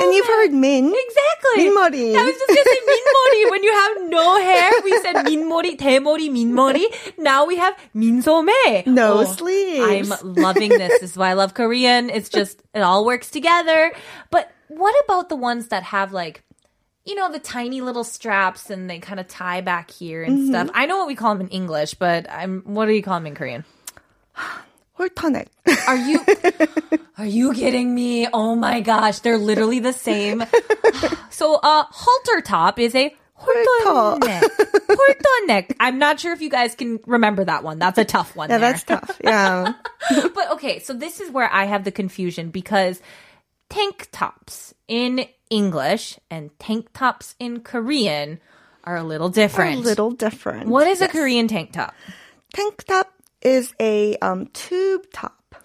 And 0.00 0.12
you've 0.14 0.26
heard 0.26 0.52
min. 0.52 0.92
Exactly. 0.94 1.64
민머리. 1.64 2.14
I 2.14 2.22
was 2.22 2.36
just 2.36 2.46
gonna 2.46 2.62
say 2.62 2.80
민머리. 2.86 3.50
When 3.50 3.62
you 3.64 3.72
have 3.72 3.94
no 4.10 4.36
hair, 4.36 4.70
we 4.84 4.92
said 5.00 5.16
민머리, 5.26 5.76
대머리, 5.78 6.28
민머리. 6.30 6.84
Now 7.18 7.46
we 7.46 7.56
have 7.56 7.74
민소매. 7.96 8.86
No 8.86 9.24
sleeves. 9.24 10.12
I'm 10.12 10.34
loving 10.34 10.68
this. 10.70 11.00
This 11.00 11.10
is 11.12 11.16
why 11.16 11.30
I 11.30 11.32
love 11.32 11.54
Korean. 11.54 12.10
It's 12.10 12.28
just 12.28 12.62
it 12.74 12.80
all 12.82 13.04
works 13.04 13.30
together. 13.30 13.92
But 14.30 14.52
what 14.68 14.94
about 15.04 15.28
the 15.28 15.36
ones 15.36 15.68
that 15.68 15.82
have 15.84 16.12
like 16.12 16.43
you 17.04 17.14
know, 17.14 17.30
the 17.32 17.38
tiny 17.38 17.80
little 17.80 18.04
straps 18.04 18.70
and 18.70 18.88
they 18.90 18.98
kind 18.98 19.18
of 19.20 19.26
tie 19.28 19.60
back 19.62 19.90
here 19.90 20.22
and 20.22 20.38
Mm-hmm. 20.38 20.48
stuff. 20.48 20.70
I 20.74 20.86
know 20.86 20.98
what 20.98 21.06
we 21.06 21.14
call 21.14 21.34
them 21.34 21.46
in 21.46 21.48
English, 21.48 21.94
but 21.94 22.30
I'm 22.30 22.60
what 22.64 22.86
do 22.86 22.92
you 22.92 23.02
call 23.02 23.14
them 23.14 23.26
in 23.26 23.34
Korean? 23.34 23.64
홀터넥. 24.98 25.46
Are 25.88 25.96
you 25.96 26.20
Are 27.18 27.24
you 27.26 27.52
kidding 27.54 27.94
me? 27.94 28.28
Oh 28.32 28.54
my 28.54 28.80
gosh, 28.80 29.20
they're 29.20 29.38
literally 29.38 29.78
the 29.80 29.92
same. 29.92 30.44
so 31.30 31.54
uh 31.56 31.84
halter 31.88 32.40
top 32.42 32.78
is 32.78 32.94
a 32.94 33.14
홀터. 33.38 34.20
neck. 34.24 34.42
Halter 34.88 35.46
neck. 35.46 35.76
I'm 35.80 35.98
not 35.98 36.20
sure 36.20 36.32
if 36.34 36.42
you 36.42 36.50
guys 36.50 36.74
can 36.74 37.00
remember 37.06 37.44
that 37.44 37.64
one. 37.64 37.78
That's 37.78 37.96
a 37.98 38.04
tough 38.04 38.36
one. 38.36 38.50
Yeah, 38.50 38.58
there. 38.58 38.72
that's 38.72 38.84
tough. 38.84 39.18
Yeah. 39.24 39.72
but 40.34 40.52
okay, 40.52 40.80
so 40.80 40.92
this 40.92 41.20
is 41.20 41.30
where 41.30 41.50
I 41.50 41.64
have 41.64 41.84
the 41.84 41.92
confusion 41.92 42.50
because 42.50 43.00
tank 43.70 44.08
tops 44.12 44.74
in 44.88 45.24
English 45.49 46.19
and 46.29 46.49
tank 46.59 46.87
tops 46.93 47.35
in 47.39 47.61
Korean 47.61 48.39
are 48.83 48.97
a 48.97 49.03
little 49.03 49.29
different. 49.29 49.77
a 49.77 49.79
little 49.79 50.11
different. 50.11 50.67
What 50.69 50.87
is 50.87 51.01
a 51.01 51.07
Korean 51.07 51.47
tank 51.47 51.73
top? 51.73 51.93
Tank 52.53 52.83
top 52.85 53.11
is 53.41 53.73
a 53.79 54.15
um, 54.17 54.47
tube 54.47 55.05
top, 55.13 55.55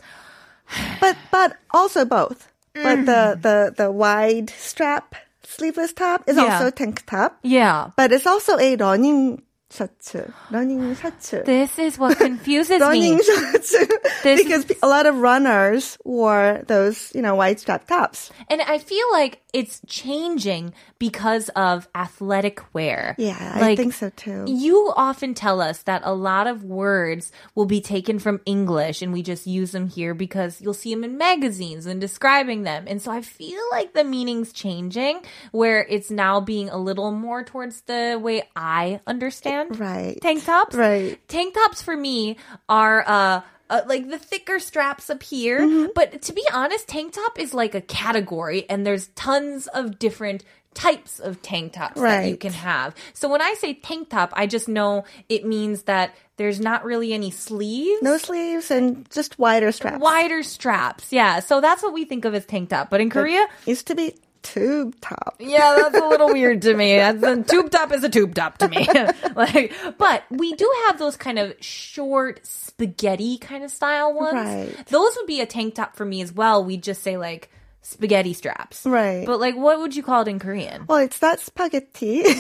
but 1.01 1.17
but 1.31 1.57
also 1.71 2.05
both. 2.05 2.49
But 2.75 3.05
the 3.07 3.39
the 3.41 3.75
the 3.77 3.91
wide 3.91 4.51
strap 4.51 5.15
sleeveless 5.43 5.93
top 5.93 6.25
is 6.29 6.37
Yeah. 6.37 6.45
also 6.55 6.71
tank 6.71 7.05
top, 7.07 7.39
Yeah. 7.43 7.91
but 7.97 8.13
it's 8.13 8.27
also 8.27 8.59
a 8.59 8.77
running 8.77 9.43
셔츠, 9.70 10.32
running 10.52 10.96
셔츠. 10.96 11.44
This 11.44 11.80
is 11.80 11.98
what 12.00 12.18
confuses 12.18 12.80
running 12.80 13.16
me. 13.18 13.22
셔츠 13.22 13.88
This 14.24 14.44
because 14.44 14.66
a 14.82 14.88
lot 14.88 15.06
of 15.06 15.18
runners 15.18 15.98
wore 16.06 16.64
those, 16.68 17.12
you 17.14 17.22
know, 17.22 17.36
wide 17.36 17.60
strap 17.60 17.88
tops. 17.88 18.32
And 18.50 18.62
I 18.62 18.78
feel 18.78 19.06
like 19.12 19.42
it's 19.54 19.82
changing 19.88 20.74
because 21.00 21.50
of 21.56 21.88
athletic 21.96 22.62
wear. 22.74 23.16
Yeah, 23.18 23.38
I 23.56 23.62
Like, 23.62 23.78
think 23.78 23.94
so 23.94 24.10
too. 24.10 24.46
You 24.48 24.92
often 24.96 25.34
tell 25.34 25.62
us 25.62 25.84
that 25.84 26.02
a 26.04 26.14
lot 26.14 26.48
of 26.48 26.64
words 26.64 27.32
will 27.56 27.66
be 27.66 27.80
taken 27.82 28.20
from 28.20 28.42
English 28.46 29.02
and 29.02 29.14
we 29.14 29.22
just 29.24 29.48
use 29.48 29.72
them 29.72 29.88
here 29.88 30.14
because 30.14 30.60
you'll 30.62 30.74
see 30.74 30.94
them 30.94 31.04
in 31.04 31.18
magazines 31.18 31.86
and 31.86 32.02
describing 32.02 32.64
them. 32.64 32.86
And 32.88 33.02
so 33.02 33.12
I 33.12 33.22
feel 33.22 33.62
like 33.72 33.94
the 33.94 34.04
meaning's 34.04 34.52
changing 34.52 35.22
where 35.52 35.86
it's 35.88 36.12
now 36.12 36.40
being 36.42 36.70
a 36.70 36.78
little 36.78 37.12
more 37.12 37.44
towards 37.44 37.82
the 37.82 38.20
way 38.22 38.44
I 38.56 39.00
understand 39.08 39.59
Right. 39.69 40.19
tank 40.21 40.45
tops. 40.45 40.75
Right. 40.75 41.19
Tank 41.29 41.55
tops 41.55 41.83
for 41.83 41.97
me 41.97 42.37
are 42.69 43.05
uh, 43.07 43.41
uh 43.69 43.81
like 43.87 44.09
the 44.09 44.19
thicker 44.19 44.59
straps 44.59 45.11
up 45.11 45.23
here. 45.23 45.61
Mm-hmm. 45.61 45.91
But 45.95 46.23
to 46.23 46.33
be 46.33 46.45
honest, 46.53 46.89
tank 46.89 47.13
top 47.13 47.39
is 47.39 47.55
like 47.55 47.75
a 47.75 47.81
category 47.81 48.69
and 48.69 48.87
there's 48.87 49.09
tons 49.09 49.67
of 49.69 49.99
different 49.99 50.45
types 50.75 51.19
of 51.19 51.43
tank 51.43 51.73
tops 51.73 52.01
that 52.01 52.29
you 52.29 52.37
can 52.37 52.53
have. 52.53 52.95
So 53.13 53.29
when 53.29 53.43
I 53.43 53.55
say 53.55 53.75
tank 53.75 54.11
top, 54.11 54.33
I 54.35 54.47
just 54.47 54.69
know 54.69 55.05
it 55.29 55.45
means 55.45 55.83
that 55.83 56.15
there's 56.37 56.61
not 56.61 56.85
really 56.85 57.13
any 57.13 57.31
sleeves. 57.31 58.03
No 58.03 58.17
sleeves 58.17 58.71
and 58.71 59.09
just 59.11 59.39
wider 59.39 59.73
straps. 59.73 60.01
Wider 60.01 60.43
straps. 60.43 61.13
Yeah. 61.13 61.41
So 61.41 61.61
that's 61.61 61.83
what 61.83 61.93
we 61.93 62.05
think 62.05 62.25
of 62.25 62.35
as 62.35 62.47
tank 62.47 62.71
top. 62.71 62.89
But 62.89 63.01
in 63.01 63.11
Korea, 63.11 63.47
Used 63.67 63.89
to 63.89 63.95
be 63.95 64.15
tube 64.43 65.01
top. 65.01 65.37
yeah, 65.39 65.77
that's 65.77 65.97
a 65.97 66.07
little 66.09 66.29
weird 66.29 66.63
to 66.63 66.75
me. 66.75 66.97
That's 66.97 67.23
a 67.23 67.43
tube 67.43 67.71
top 67.71 67.93
is 67.93 68.05
a 68.05 68.09
tube 68.09 68.35
top 68.35 68.59
to 68.59 68.69
me. 68.69 68.87
like, 69.37 69.73
but 69.99 70.25
we 70.31 70.53
do 70.55 70.71
have 70.87 70.99
those 70.99 71.17
kind 71.17 71.39
of 71.39 71.55
short 71.61 72.45
spaghetti 72.47 73.39
kind 73.39 73.65
of 73.65 73.71
style 73.71 74.13
ones. 74.15 74.35
Right. 74.35 74.87
Those 74.89 75.17
would 75.17 75.27
be 75.27 75.41
a 75.41 75.47
tank 75.47 75.75
top 75.75 75.97
for 75.97 76.05
me 76.05 76.23
as 76.23 76.33
well. 76.33 76.65
We'd 76.65 76.83
just 76.83 77.03
say 77.03 77.17
like 77.17 77.51
spaghetti 77.83 78.33
straps. 78.35 78.85
Right. 78.87 79.25
But 79.27 79.41
like, 79.41 79.57
what 79.57 79.79
would 79.81 79.95
you 79.97 80.03
call 80.03 80.23
it 80.23 80.29
in 80.29 80.39
Korean? 80.39 80.85
Well, 80.87 80.99
it's 80.99 81.21
not 81.23 81.41
spaghetti. 81.41 82.23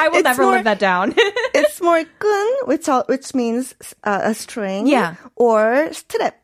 I 0.00 0.08
will 0.08 0.18
It's 0.18 0.24
never 0.24 0.42
more- 0.44 0.52
live 0.52 0.64
that 0.64 0.78
down. 0.78 1.12
it's 1.16 1.80
more 1.80 2.02
gun, 2.18 2.52
which 2.66 2.88
al- 2.88 3.04
which 3.08 3.34
means 3.34 3.74
uh, 4.04 4.20
a 4.22 4.34
string. 4.34 4.86
Yeah. 4.86 5.16
Or 5.34 5.92
strap, 5.92 6.40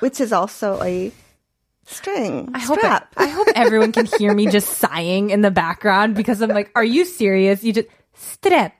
which 0.00 0.20
is 0.20 0.32
also 0.32 0.82
a 0.82 1.10
string. 1.88 2.50
I 2.54 2.58
hope 2.58 2.78
strap. 2.78 3.12
I 3.16 3.26
hope 3.26 3.48
everyone 3.54 3.92
can 3.92 4.06
hear 4.06 4.34
me 4.34 4.46
just 4.46 4.68
sighing 4.78 5.30
in 5.30 5.40
the 5.40 5.50
background 5.50 6.14
because 6.14 6.40
I'm 6.40 6.50
like, 6.50 6.70
are 6.74 6.84
you 6.84 7.04
serious? 7.04 7.64
You 7.64 7.72
just 7.72 7.88
strep. 8.16 8.72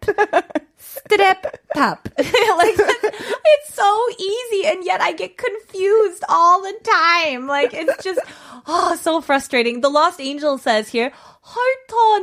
Strep 0.78 1.54
pop. 1.74 2.08
like 2.18 2.74
it's 2.78 3.74
so 3.74 4.06
easy 4.18 4.66
and 4.66 4.84
yet 4.84 5.00
I 5.00 5.12
get 5.12 5.36
confused 5.38 6.24
all 6.28 6.62
the 6.62 6.74
time. 6.84 7.46
Like 7.46 7.72
it's 7.72 8.02
just 8.02 8.20
oh 8.66 8.96
so 8.96 9.20
frustrating. 9.20 9.80
The 9.80 9.88
Lost 9.88 10.20
Angel 10.20 10.58
says 10.58 10.88
here, 10.88 11.12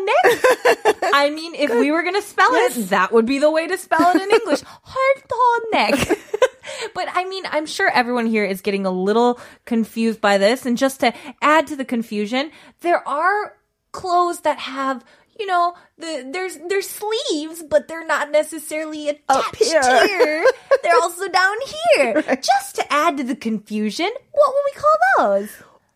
neck. 0.06 0.42
I 1.14 1.32
mean, 1.34 1.56
if 1.56 1.72
we 1.72 1.92
were 1.92 2.04
gonna 2.04 2.22
spell 2.22 2.50
it, 2.52 2.90
that 2.90 3.12
would 3.12 3.26
be 3.26 3.40
the 3.40 3.52
way 3.52 3.68
to 3.68 3.78
spell 3.78 4.16
it 4.16 4.22
in 4.22 4.30
English. 4.30 4.62
Heart 4.62 5.26
neck. 5.72 6.20
But 6.94 7.08
I 7.14 7.26
mean, 7.26 7.44
I'm 7.50 7.66
sure 7.66 7.90
everyone 7.90 8.26
here 8.26 8.46
is 8.46 8.62
getting 8.62 8.86
a 8.86 8.92
little 8.92 9.40
confused 9.66 10.22
by 10.22 10.38
this. 10.38 10.66
And 10.66 10.78
just 10.78 11.00
to 11.02 11.14
add 11.42 11.68
to 11.68 11.76
the 11.76 11.86
confusion, 11.86 12.52
there 12.82 13.08
are 13.08 13.56
clothes 13.92 14.42
that 14.42 14.60
have, 14.60 15.04
you 15.40 15.46
know, 15.46 15.76
the 15.98 16.30
there's 16.32 16.58
there's 16.68 16.90
sleeves, 16.90 17.64
but 17.64 17.88
they're 17.88 18.06
not 18.06 18.32
necessarily 18.32 19.10
attached 19.10 19.64
here. 19.64 20.08
here. 20.08 20.46
They're 20.84 21.02
also 21.02 21.28
down 21.28 21.56
here. 21.96 22.22
Just 22.42 22.76
to 22.76 22.94
add 22.94 23.18
to 23.18 23.24
the 23.24 23.36
confusion, 23.36 24.10
what 24.32 24.54
would 24.54 24.64
we 24.66 24.82
call 24.82 25.40
those? 25.40 25.50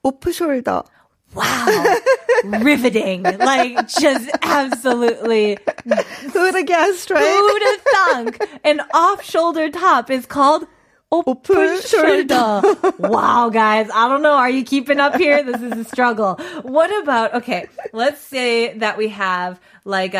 off 0.05 0.33
shoulder. 0.33 0.98
Wow. 1.33 1.97
Riveting. 2.43 3.23
Like 3.23 3.87
just 3.87 4.29
absolutely 4.41 5.57
Who 5.85 6.39
would 6.41 6.55
have 6.55 6.65
guessed, 6.65 7.09
right? 7.09 7.21
who'd 7.23 7.63
have 7.63 7.81
thunk 7.81 8.59
an 8.63 8.81
off 8.93 9.23
shoulder 9.23 9.69
top 9.69 10.09
is 10.09 10.25
called 10.25 10.65
open 11.11 11.81
shoulder. 11.81 12.61
wow, 12.99 13.49
guys. 13.49 13.89
I 13.93 14.07
don't 14.07 14.21
know. 14.21 14.33
Are 14.33 14.49
you 14.49 14.63
keeping 14.63 14.99
up 14.99 15.15
here? 15.15 15.43
This 15.43 15.61
is 15.61 15.73
a 15.73 15.83
struggle. 15.83 16.35
What 16.61 16.95
about, 17.01 17.33
okay, 17.35 17.67
let's 17.93 18.21
say 18.21 18.77
that 18.77 18.97
we 18.97 19.09
have 19.09 19.59
like 19.85 20.13
a, 20.13 20.17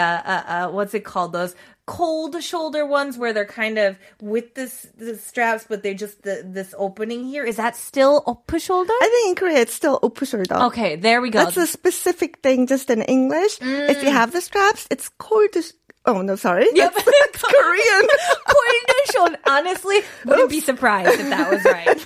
a, 0.47 0.53
a 0.63 0.71
what's 0.71 0.93
it 0.93 1.05
called? 1.05 1.33
Those 1.33 1.55
cold 1.89 2.41
shoulder 2.43 2.85
ones 2.85 3.17
where 3.17 3.33
they're 3.33 3.45
kind 3.45 3.79
of 3.79 3.97
with 4.21 4.53
this, 4.53 4.87
the 4.95 5.17
straps, 5.17 5.65
but 5.67 5.81
they're 5.81 5.95
just 5.95 6.21
the, 6.21 6.43
this 6.45 6.75
opening 6.77 7.25
here. 7.25 7.43
Is 7.43 7.55
that 7.55 7.75
still 7.75 8.23
open 8.27 8.59
shoulder? 8.59 8.93
I 9.01 9.09
think 9.09 9.29
in 9.29 9.35
Korea 9.35 9.61
it's 9.61 9.73
still 9.73 9.99
off 10.03 10.23
shoulder. 10.23 10.55
Okay, 10.69 10.97
there 10.97 11.19
we 11.19 11.31
go. 11.31 11.43
That's 11.43 11.57
a 11.57 11.65
specific 11.65 12.41
thing 12.43 12.67
just 12.67 12.91
in 12.91 13.01
English. 13.01 13.57
If 13.59 14.03
you 14.03 14.09
mm. 14.09 14.13
have 14.13 14.31
the 14.31 14.39
straps, 14.39 14.87
it's 14.91 15.09
sh- 15.61 15.71
Oh 16.05 16.21
no, 16.21 16.35
sorry. 16.35 16.67
Yep. 16.73 16.93
That's, 16.93 17.05
that's 17.05 17.43
Korean. 17.53 18.07
Cold 18.47 19.05
shoulder. 19.11 19.37
Honestly, 19.47 20.01
wouldn't 20.25 20.49
be 20.49 20.59
surprised 20.59 21.19
if 21.19 21.29
that 21.29 21.49
was 21.49 21.65
right. 21.65 22.05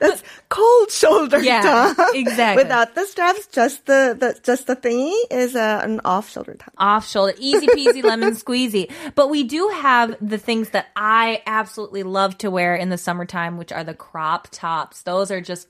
That's 0.00 0.22
cold 0.56 0.90
shoulder 0.90 1.42
yeah. 1.42 1.94
Exactly. 2.14 2.62
Without 2.62 2.94
the 2.94 3.06
straps, 3.06 3.46
just 3.48 3.86
the, 3.86 4.16
the 4.18 4.38
just 4.42 4.66
the 4.66 4.76
thingy 4.76 5.14
is 5.30 5.54
uh, 5.54 5.80
an 5.82 6.00
off 6.04 6.30
shoulder 6.30 6.54
top. 6.54 6.72
Off 6.78 7.08
shoulder, 7.08 7.34
easy 7.38 7.66
peasy 7.66 8.02
lemon 8.02 8.30
squeezy. 8.34 8.90
But 9.14 9.28
we 9.28 9.44
do 9.44 9.68
have 9.68 10.16
the 10.20 10.38
things 10.38 10.70
that 10.70 10.86
I 10.96 11.42
absolutely 11.46 12.02
love 12.02 12.38
to 12.38 12.50
wear 12.50 12.74
in 12.74 12.88
the 12.88 12.98
summertime, 12.98 13.58
which 13.58 13.72
are 13.72 13.84
the 13.84 13.94
crop 13.94 14.48
tops. 14.50 15.02
Those 15.02 15.30
are 15.30 15.40
just 15.40 15.68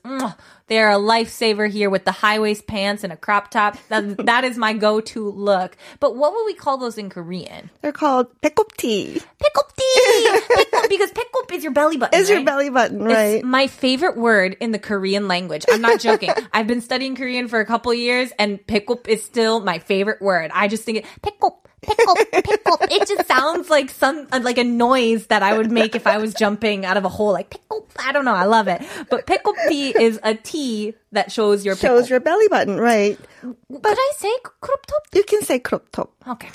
they 0.67 0.79
are 0.79 0.91
a 0.91 0.95
lifesaver 0.95 1.69
here 1.69 1.89
with 1.89 2.03
the 2.03 2.11
high 2.11 2.39
waist 2.39 2.67
pants 2.67 3.03
and 3.03 3.13
a 3.13 3.17
crop 3.17 3.49
top. 3.49 3.77
That, 3.87 4.17
that 4.25 4.43
is 4.43 4.57
my 4.57 4.73
go 4.73 4.99
to 5.01 5.29
look. 5.29 5.77
But 5.99 6.15
what 6.15 6.33
would 6.33 6.45
we 6.45 6.53
call 6.53 6.77
those 6.77 6.97
in 6.97 7.09
Korean? 7.09 7.69
They're 7.81 7.91
called 7.91 8.27
pekopti. 8.41 9.23
Pekopti. 9.41 10.87
because 10.89 11.11
pekop 11.11 11.51
is 11.53 11.63
your 11.63 11.71
belly 11.71 11.97
button. 11.97 12.19
Is 12.19 12.29
right? 12.29 12.35
your 12.35 12.45
belly 12.45 12.69
button 12.69 13.03
right? 13.03 13.35
It's 13.35 13.45
my 13.45 13.67
favorite 13.67 14.17
word 14.17 14.57
in 14.59 14.71
the 14.71 14.76
Korean 14.79 15.27
language. 15.27 15.65
I'm 15.69 15.81
not 15.81 15.99
joking. 15.99 16.31
I've 16.53 16.67
been 16.67 16.81
studying 16.81 17.15
Korean 17.15 17.47
for 17.47 17.59
a 17.59 17.65
couple 17.65 17.93
years 17.93 18.31
and 18.39 18.59
pekop 18.67 19.07
is 19.07 19.23
still 19.23 19.59
my 19.61 19.79
favorite 19.79 20.21
word. 20.21 20.51
I 20.53 20.67
just 20.67 20.83
think 20.83 20.99
it 20.99 21.05
pickle, 21.21 21.61
pickle. 21.81 22.77
It 22.89 23.07
just 23.07 23.27
sounds 23.27 23.69
like 23.69 23.89
some 23.89 24.27
like 24.31 24.57
a 24.57 24.63
noise 24.63 25.27
that 25.27 25.43
I 25.43 25.57
would 25.57 25.71
make 25.71 25.95
if 25.95 26.07
I 26.07 26.17
was 26.17 26.33
jumping 26.33 26.85
out 26.85 26.97
of 26.97 27.05
a 27.05 27.09
hole. 27.09 27.31
Like 27.33 27.49
pickle. 27.49 27.87
I 27.99 28.11
don't 28.11 28.25
know. 28.25 28.33
I 28.33 28.45
love 28.45 28.67
it. 28.67 28.81
But 29.09 29.25
pickle 29.25 29.53
tea 29.69 29.89
is 29.89 30.19
a 30.23 30.35
T 30.35 30.93
that 31.11 31.31
shows 31.31 31.65
your 31.65 31.75
pickle. 31.75 31.97
Shows 31.99 32.09
your 32.09 32.19
belly 32.19 32.47
button, 32.49 32.77
right? 32.79 33.17
Could 33.41 33.55
I 33.85 34.11
say 34.17 34.31
crop 34.43 34.85
top? 34.85 35.03
You 35.13 35.23
can 35.23 35.41
say 35.43 35.59
crop 35.59 35.89
top. 35.91 36.11
Okay. 36.27 36.49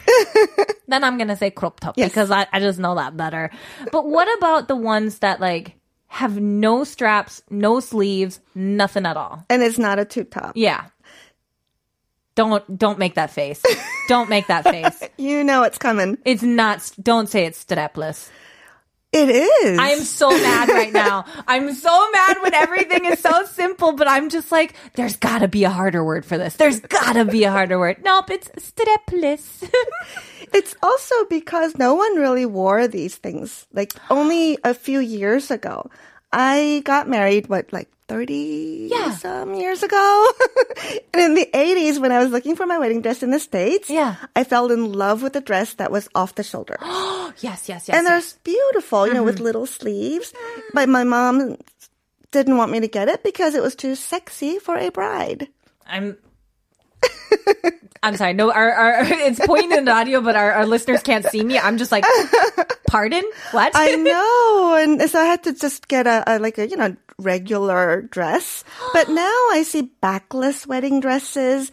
then 0.88 1.05
I'm 1.05 1.19
gonna 1.19 1.37
say 1.37 1.50
crop 1.50 1.81
top 1.81 1.97
Yes. 1.97 2.11
because 2.11 2.31
I, 2.31 2.47
I 2.52 2.61
just 2.61 2.79
know 2.79 2.95
that 2.97 3.17
better. 3.17 3.50
But 3.91 4.07
what 4.07 4.29
about 4.38 4.69
the 4.69 4.76
ones 4.76 5.21
that 5.21 5.41
like 5.41 5.75
have 6.12 6.38
no 6.38 6.85
straps, 6.85 7.42
no 7.49 7.81
sleeves, 7.81 8.38
nothing 8.54 9.07
at 9.07 9.16
all? 9.16 9.47
And 9.49 9.62
it's 9.62 9.78
not 9.78 9.99
a 9.99 10.04
tube 10.04 10.31
top. 10.31 10.52
Yeah. 10.54 10.88
Don't 12.35 12.78
don't 12.78 12.99
make 12.99 13.14
that 13.14 13.31
face. 13.31 13.62
don't 14.09 14.28
make 14.28 14.47
that 14.49 14.64
face. 14.64 15.02
You 15.16 15.42
know 15.42 15.62
it's 15.62 15.78
coming. 15.78 16.19
It's 16.26 16.42
not. 16.42 16.90
Don't 17.02 17.31
say 17.31 17.47
it's 17.47 17.64
strapless. 17.64 18.28
It 19.12 19.28
is. 19.28 19.78
I'm 19.78 20.00
so 20.00 20.31
mad 20.31 20.69
right 20.71 20.92
now. 20.92 21.26
I'm 21.47 21.75
so 21.75 22.11
mad 22.12 22.38
when 22.42 22.54
everything 22.54 23.04
is 23.04 23.21
so 23.21 23.45
simple, 23.45 23.92
but 23.92 24.09
I'm 24.09 24.31
just 24.31 24.50
like, 24.50 24.75
there's 24.95 25.16
gotta 25.16 25.49
be 25.49 25.64
a 25.64 25.71
harder 25.71 26.02
word 26.02 26.25
for 26.25 26.38
this. 26.38 26.57
There's 26.57 26.81
gotta 26.81 27.26
be 27.26 27.45
a 27.45 27.50
harder 27.50 27.78
word. 27.78 27.99
Nope, 28.02 28.31
it's 28.31 28.49
strapless. 28.49 29.69
It's 30.54 30.75
also 30.83 31.14
because 31.31 31.78
no 31.78 31.95
one 31.95 32.16
really 32.16 32.45
wore 32.45 32.87
these 32.87 33.16
things. 33.16 33.66
Like 33.73 33.95
only 34.11 34.59
a 34.64 34.75
few 34.75 34.99
years 35.00 35.50
ago. 35.50 35.88
I 36.33 36.83
got 36.85 37.09
married, 37.09 37.49
what, 37.49 37.73
like 37.73 37.89
30 38.09 38.89
Yeah. 38.91 39.11
some 39.12 39.55
years 39.55 39.83
ago? 39.83 40.33
and 41.15 41.23
in 41.23 41.35
the 41.35 41.49
80s, 41.53 41.99
when 42.01 42.12
I 42.12 42.19
was 42.19 42.31
looking 42.31 42.57
for 42.57 42.67
my 42.67 42.79
wedding 42.79 43.01
dress 43.03 43.23
in 43.23 43.31
the 43.31 43.39
States, 43.39 43.89
Yeah. 43.91 44.17
I 44.35 44.45
fell 44.45 44.71
in 44.71 44.93
love 44.93 45.23
with 45.23 45.37
a 45.37 45.41
dress 45.41 45.75
that 45.75 45.91
was 45.93 46.09
off 46.15 46.35
the 46.35 46.43
shoulder. 46.43 46.77
yes, 47.41 47.69
yes, 47.69 47.89
yes. 47.89 47.91
and 47.91 48.07
they're 48.07 48.17
yes. 48.17 48.39
beautiful, 48.45 49.07
you 49.07 49.12
know, 49.15 49.21
Mm-hmm. 49.21 49.27
with 49.27 49.41
little 49.41 49.67
sleeves. 49.67 50.33
But 50.75 50.89
my 50.89 51.05
mom 51.05 51.57
didn't 52.33 52.57
want 52.57 52.73
me 52.73 52.81
to 52.81 52.89
get 52.89 53.09
it 53.09 53.23
because 53.23 53.55
it 53.55 53.62
was 53.62 53.75
too 53.75 53.95
sexy 53.95 54.59
for 54.59 54.77
a 54.77 54.91
bride. 54.91 55.49
I'm. 55.87 56.17
I'm 58.03 58.17
sorry. 58.17 58.33
No, 58.33 58.51
our, 58.51 58.73
our 58.73 59.05
it's 59.05 59.39
pointing 59.45 59.79
in 59.79 59.85
the 59.85 59.93
audio, 59.93 60.21
but 60.21 60.35
our, 60.35 60.53
our 60.53 60.67
listeners 60.67 61.03
can't 61.03 61.25
see 61.25 61.43
me. 61.43 61.59
I'm 61.59 61.79
just 61.79 61.93
like, 61.93 62.05
pardon, 62.89 63.23
what? 63.53 63.73
I 63.75 63.95
know, 63.97 64.77
and 64.77 65.09
so 65.09 65.21
I 65.21 65.25
had 65.25 65.45
to 65.45 65.55
just 65.55 65.87
get 65.87 66.07
a, 66.07 66.25
a 66.27 66.39
like 66.39 66.59
a 66.59 66.69
you 66.69 66.77
know 66.77 66.97
regular 67.19 68.03
dress. 68.03 68.65
But 68.93 69.09
now 69.09 69.23
I 69.53 69.63
see 69.65 69.91
backless 70.01 70.67
wedding 70.67 71.01
dresses, 71.01 71.71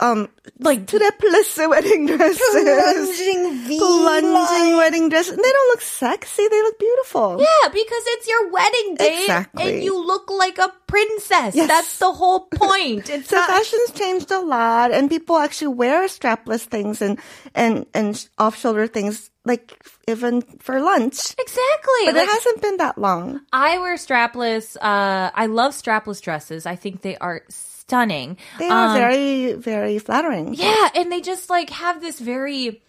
um, 0.00 0.28
like 0.58 0.86
topless 0.86 1.56
wedding 1.58 2.06
dresses, 2.06 2.40
plunging 2.52 3.66
V 3.66 3.78
plunging 3.78 4.76
wedding 4.76 5.08
dresses. 5.08 5.32
And 5.34 5.44
they 5.44 5.52
don't 5.52 5.68
look 5.68 5.80
sexy; 5.82 6.48
they 6.48 6.62
look 6.62 6.78
beautiful. 6.78 7.36
Yeah, 7.38 7.68
because 7.68 8.02
it's 8.16 8.28
your 8.28 8.50
wedding 8.50 8.94
day, 8.96 9.20
Exactly. 9.22 9.62
and 9.76 9.84
you 9.84 10.04
look 10.04 10.30
like 10.30 10.58
a 10.58 10.72
princess. 10.86 11.54
Yes. 11.54 11.68
That's 11.68 11.98
the 11.98 12.12
whole 12.12 12.40
point. 12.54 13.08
It's 13.10 13.28
So 13.28 13.36
not. 13.36 13.48
fashion's 13.50 13.90
changed 13.92 14.30
a 14.30 14.40
lot, 14.40 14.90
and 14.92 15.08
people 15.10 15.36
actually 15.36 15.74
wear 15.74 16.06
strapless 16.08 16.62
things 16.62 17.02
and 17.02 17.18
and 17.54 17.86
and 17.94 18.28
off 18.38 18.56
shoulder 18.58 18.86
things, 18.86 19.30
like 19.44 19.76
even 20.08 20.42
for 20.58 20.80
lunch. 20.80 21.34
Exactly. 21.38 22.02
But 22.06 22.14
Like, 22.14 22.24
it 22.24 22.28
hasn't 22.30 22.62
been 22.62 22.76
that 22.78 22.98
long. 22.98 23.40
I 23.52 23.78
wear 23.78 23.96
strapless. 23.96 24.76
Uh, 24.80 25.30
I 25.34 25.46
love 25.46 25.72
strapless 25.72 26.20
dresses. 26.22 26.66
I 26.66 26.76
think 26.76 27.02
they 27.02 27.16
are 27.18 27.42
stunning. 27.90 28.36
They 28.60 28.68
are 28.68 28.86
Um, 28.88 28.94
very 28.94 29.52
very 29.54 29.98
flattering. 29.98 30.54
Yeah, 30.54 30.88
and 30.94 31.10
they 31.10 31.20
just 31.20 31.50
like 31.50 31.70
have 31.70 32.00
this 32.00 32.20
very 32.20 32.82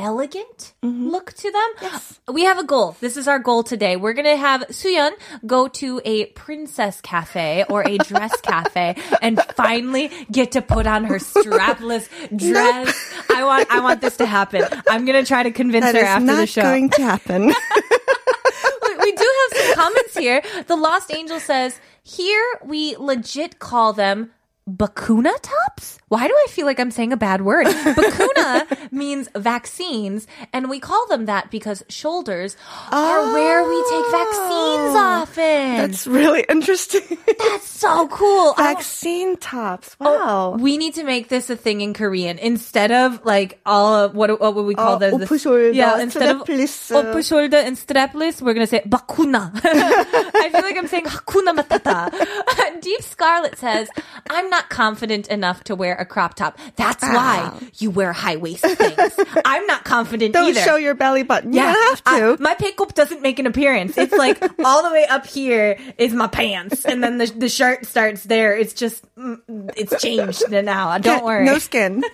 elegant 0.00 0.74
look 0.82 1.32
to 1.32 1.50
them. 1.50 1.70
Yes. 1.82 2.20
We 2.28 2.44
have 2.44 2.58
a 2.58 2.64
goal. 2.64 2.96
This 3.00 3.16
is 3.16 3.26
our 3.26 3.38
goal 3.40 3.62
today. 3.64 3.96
We're 3.96 4.12
going 4.12 4.26
to 4.30 4.36
have 4.36 4.60
Suyeon 4.70 5.10
go 5.44 5.66
to 5.82 6.00
a 6.04 6.26
princess 6.38 7.00
cafe 7.00 7.64
or 7.68 7.82
a 7.86 7.98
dress 7.98 8.40
cafe 8.42 8.94
and 9.22 9.40
finally 9.56 10.10
get 10.30 10.52
to 10.52 10.62
put 10.62 10.86
on 10.86 11.04
her 11.04 11.18
strapless 11.18 12.06
dress. 12.36 12.94
I 13.30 13.42
want 13.44 13.70
I 13.70 13.80
want 13.80 14.00
this 14.00 14.16
to 14.18 14.26
happen. 14.26 14.62
I'm 14.88 15.04
going 15.04 15.18
to 15.22 15.26
try 15.26 15.42
to 15.44 15.50
convince 15.50 15.84
That 15.86 15.94
her 15.96 16.02
after 16.04 16.26
not 16.26 16.36
the 16.36 16.46
show. 16.46 16.62
going 16.62 16.90
to 16.90 17.02
happen. 17.02 17.42
we 19.02 19.12
do 19.12 19.28
have 19.40 19.50
some 19.58 19.67
comments 19.78 20.18
here. 20.18 20.42
The 20.66 20.74
Lost 20.74 21.14
Angel 21.14 21.38
says, 21.38 21.80
here 22.02 22.44
we 22.64 22.96
legit 22.96 23.60
call 23.60 23.92
them 23.92 24.32
Bakuna 24.68 25.32
tops? 25.40 25.98
Why 26.08 26.28
do 26.28 26.34
I 26.34 26.46
feel 26.50 26.66
like 26.66 26.78
I'm 26.78 26.90
saying 26.90 27.12
a 27.12 27.16
bad 27.16 27.40
word? 27.42 27.66
Bakuna 27.66 28.92
means 28.92 29.28
vaccines, 29.34 30.26
and 30.52 30.68
we 30.68 30.78
call 30.80 31.06
them 31.08 31.26
that 31.26 31.50
because 31.50 31.82
shoulders 31.88 32.56
are 32.92 33.32
where 33.32 33.66
we 33.68 33.76
take 33.90 34.10
vaccines 34.10 34.94
often. 34.94 35.76
That's 35.76 36.06
really 36.06 36.44
interesting. 36.48 37.00
That's 37.38 37.66
so 37.66 38.08
cool. 38.08 38.54
Vaccine 38.54 39.36
tops. 39.38 39.96
Wow. 39.98 40.56
we 40.60 40.76
need 40.76 40.94
to 40.94 41.04
make 41.04 41.28
this 41.28 41.48
a 41.50 41.56
thing 41.56 41.80
in 41.80 41.94
Korean 41.94 42.38
instead 42.38 42.92
of 42.92 43.24
like 43.24 43.60
all 43.64 43.94
of, 43.94 44.14
what 44.14 44.38
what 44.40 44.54
would 44.54 44.66
we 44.66 44.74
call 44.74 44.94
Uh, 44.94 44.98
this? 44.98 45.14
open 45.14 45.74
yeah, 45.74 45.98
instead 46.00 46.34
of 46.36 46.42
strapless. 46.42 46.94
open 46.94 47.22
shoulder 47.22 47.56
and 47.56 47.76
strapless, 47.76 48.42
we're 48.42 48.54
gonna 48.54 48.66
say 48.66 48.82
bakuna. 48.86 49.50
I 49.64 50.48
feel 50.52 50.62
like 50.62 50.76
I'm 50.76 50.88
saying 50.88 51.04
hakuna 51.04 51.56
matata. 51.56 52.10
Deep 52.80 53.02
Scarlet 53.02 53.58
says, 53.58 53.88
"I'm 54.30 54.48
not 54.50 54.57
confident 54.70 55.28
enough 55.28 55.64
to 55.64 55.74
wear 55.74 55.94
a 55.94 56.04
crop 56.04 56.34
top. 56.34 56.58
That's 56.76 57.02
why 57.02 57.52
you 57.78 57.90
wear 57.90 58.12
high 58.12 58.36
waist 58.36 58.64
things. 58.64 59.14
I'm 59.44 59.66
not 59.66 59.84
confident 59.84 60.34
Don't 60.34 60.50
either." 60.50 60.60
show 60.60 60.76
your 60.76 60.94
belly 60.94 61.22
button. 61.22 61.52
You 61.52 61.60
yeah, 61.60 61.72
have 61.90 62.04
to. 62.04 62.10
I- 62.10 62.36
my 62.40 62.54
pickup 62.54 62.94
doesn't 62.94 63.22
make 63.22 63.38
an 63.38 63.46
appearance. 63.46 63.96
It's 63.96 64.12
like 64.12 64.42
all 64.64 64.82
the 64.82 64.90
way 64.90 65.06
up 65.06 65.26
here 65.26 65.78
is 65.98 66.12
my 66.12 66.26
pants, 66.26 66.84
and 66.84 67.02
then 67.02 67.18
the 67.18 67.26
the 67.26 67.48
shirt 67.48 67.86
starts 67.86 68.24
there. 68.24 68.56
It's 68.56 68.72
just 68.74 69.04
mm, 69.16 69.40
it's 69.76 70.00
changed 70.02 70.44
now. 70.50 70.98
Don't 70.98 71.24
worry. 71.24 71.44
No 71.44 71.58
skin. 71.58 72.02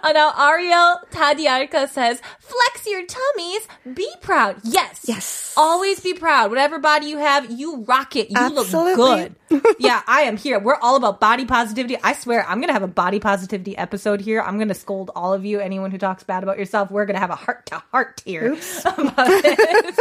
Uh, 0.00 0.12
now 0.12 0.32
Ariel 0.38 1.00
Tadiarka 1.10 1.88
says, 1.88 2.20
"Flex 2.38 2.86
your 2.86 3.02
tummies, 3.04 3.66
be 3.94 4.08
proud." 4.20 4.56
Yes, 4.62 5.00
Yes. 5.06 5.54
Always 5.56 5.98
be 6.00 6.14
proud. 6.14 6.50
Whatever 6.50 6.78
body 6.78 7.06
you 7.06 7.18
have, 7.18 7.50
you 7.50 7.78
rock 7.82 8.14
it. 8.14 8.30
You 8.30 8.48
look 8.50 8.68
good. 8.96 9.34
yeah, 9.80 10.02
I 10.06 10.22
am 10.22 10.36
here. 10.36 10.58
We're 10.60 10.76
all 10.76 10.94
about 10.96 11.20
body 11.20 11.44
positivity. 11.47 11.97
I 12.03 12.11
swear, 12.11 12.45
I'm 12.49 12.59
gonna 12.59 12.73
have 12.73 12.83
a 12.83 12.87
body 12.87 13.17
positivity 13.17 13.77
episode 13.77 14.19
here. 14.19 14.41
I'm 14.41 14.59
gonna 14.59 14.73
scold 14.73 15.09
all 15.15 15.33
of 15.33 15.45
you. 15.45 15.61
Anyone 15.61 15.89
who 15.89 15.97
talks 15.97 16.21
bad 16.23 16.43
about 16.43 16.57
yourself, 16.57 16.91
we're 16.91 17.05
gonna 17.05 17.19
have 17.19 17.29
a 17.29 17.35
heart 17.35 17.65
to 17.67 17.81
heart 17.93 18.21
here 18.25 18.57
about 18.83 19.27
this. 19.27 19.97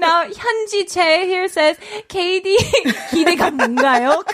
now 0.00 0.24
현지 0.24 0.92
Che 0.92 1.26
here 1.26 1.46
says, 1.46 1.78
KD 2.08 2.56
기대가 3.10 3.52
뭔가요? 3.52 4.24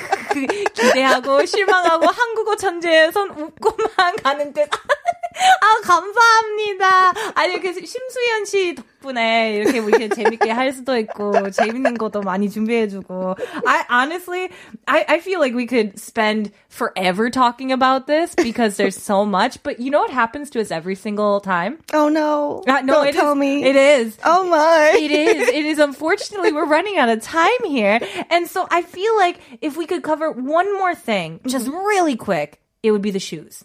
기대하고 0.72 1.44
실망하고 1.44 2.06
한국어 2.06 2.56
천재에선 2.56 3.30
웃고만 3.36 4.16
가는 4.22 4.54
듯. 4.54 4.70
아 5.62 5.80
감사합니다. 5.86 7.12
아니 7.34 7.60
그 7.60 7.72
심수연 7.72 8.44
씨 8.44 8.74
덕분에 8.74 9.54
이렇게 9.56 9.80
뭐 9.80 9.88
이렇게 9.88 10.08
재밌게 10.08 10.50
할 10.50 10.72
수도 10.72 10.96
있고 10.98 11.50
재밌는 11.50 11.96
것도 11.98 12.20
많이 12.22 12.50
준비해주고. 12.50 13.36
I 13.66 13.84
honestly, 13.90 14.50
I 14.86 15.04
I 15.08 15.18
feel 15.18 15.40
like 15.40 15.54
we 15.54 15.66
could 15.66 15.98
spend 15.98 16.50
forever 16.68 17.30
talking 17.30 17.72
about 17.72 18.06
this 18.06 18.34
because 18.36 18.76
there's 18.76 18.96
so 18.96 19.24
much. 19.24 19.62
But 19.62 19.80
you 19.80 19.90
know 19.90 20.00
what 20.00 20.10
happens 20.12 20.50
to 20.50 20.60
us 20.60 20.70
every 20.70 20.94
single 20.94 21.40
time? 21.40 21.78
Oh 21.92 22.08
no. 22.08 22.62
Uh, 22.68 22.80
no, 22.82 22.94
Don't 23.02 23.06
it 23.08 23.14
is- 23.14 23.20
tell 23.20 23.34
me. 23.34 23.64
It 23.64 23.76
is. 23.76 24.18
Oh 24.24 24.44
my. 24.44 24.92
It 24.94 25.10
is. 25.10 25.48
It 25.48 25.64
is. 25.64 25.78
Unfortunately, 25.78 26.52
we're 26.52 26.66
running 26.68 26.98
out 26.98 27.08
of 27.08 27.22
time 27.22 27.64
here. 27.64 27.98
And 28.30 28.46
so 28.46 28.66
I 28.70 28.82
feel 28.82 29.16
like 29.16 29.40
if 29.60 29.76
we 29.76 29.86
could 29.86 30.02
cover 30.02 30.30
one 30.30 30.72
more 30.76 30.94
thing, 30.94 31.40
just 31.46 31.66
really 31.68 32.16
quick, 32.16 32.60
it 32.82 32.92
would 32.92 33.02
be 33.02 33.10
the 33.10 33.18
shoes. 33.20 33.64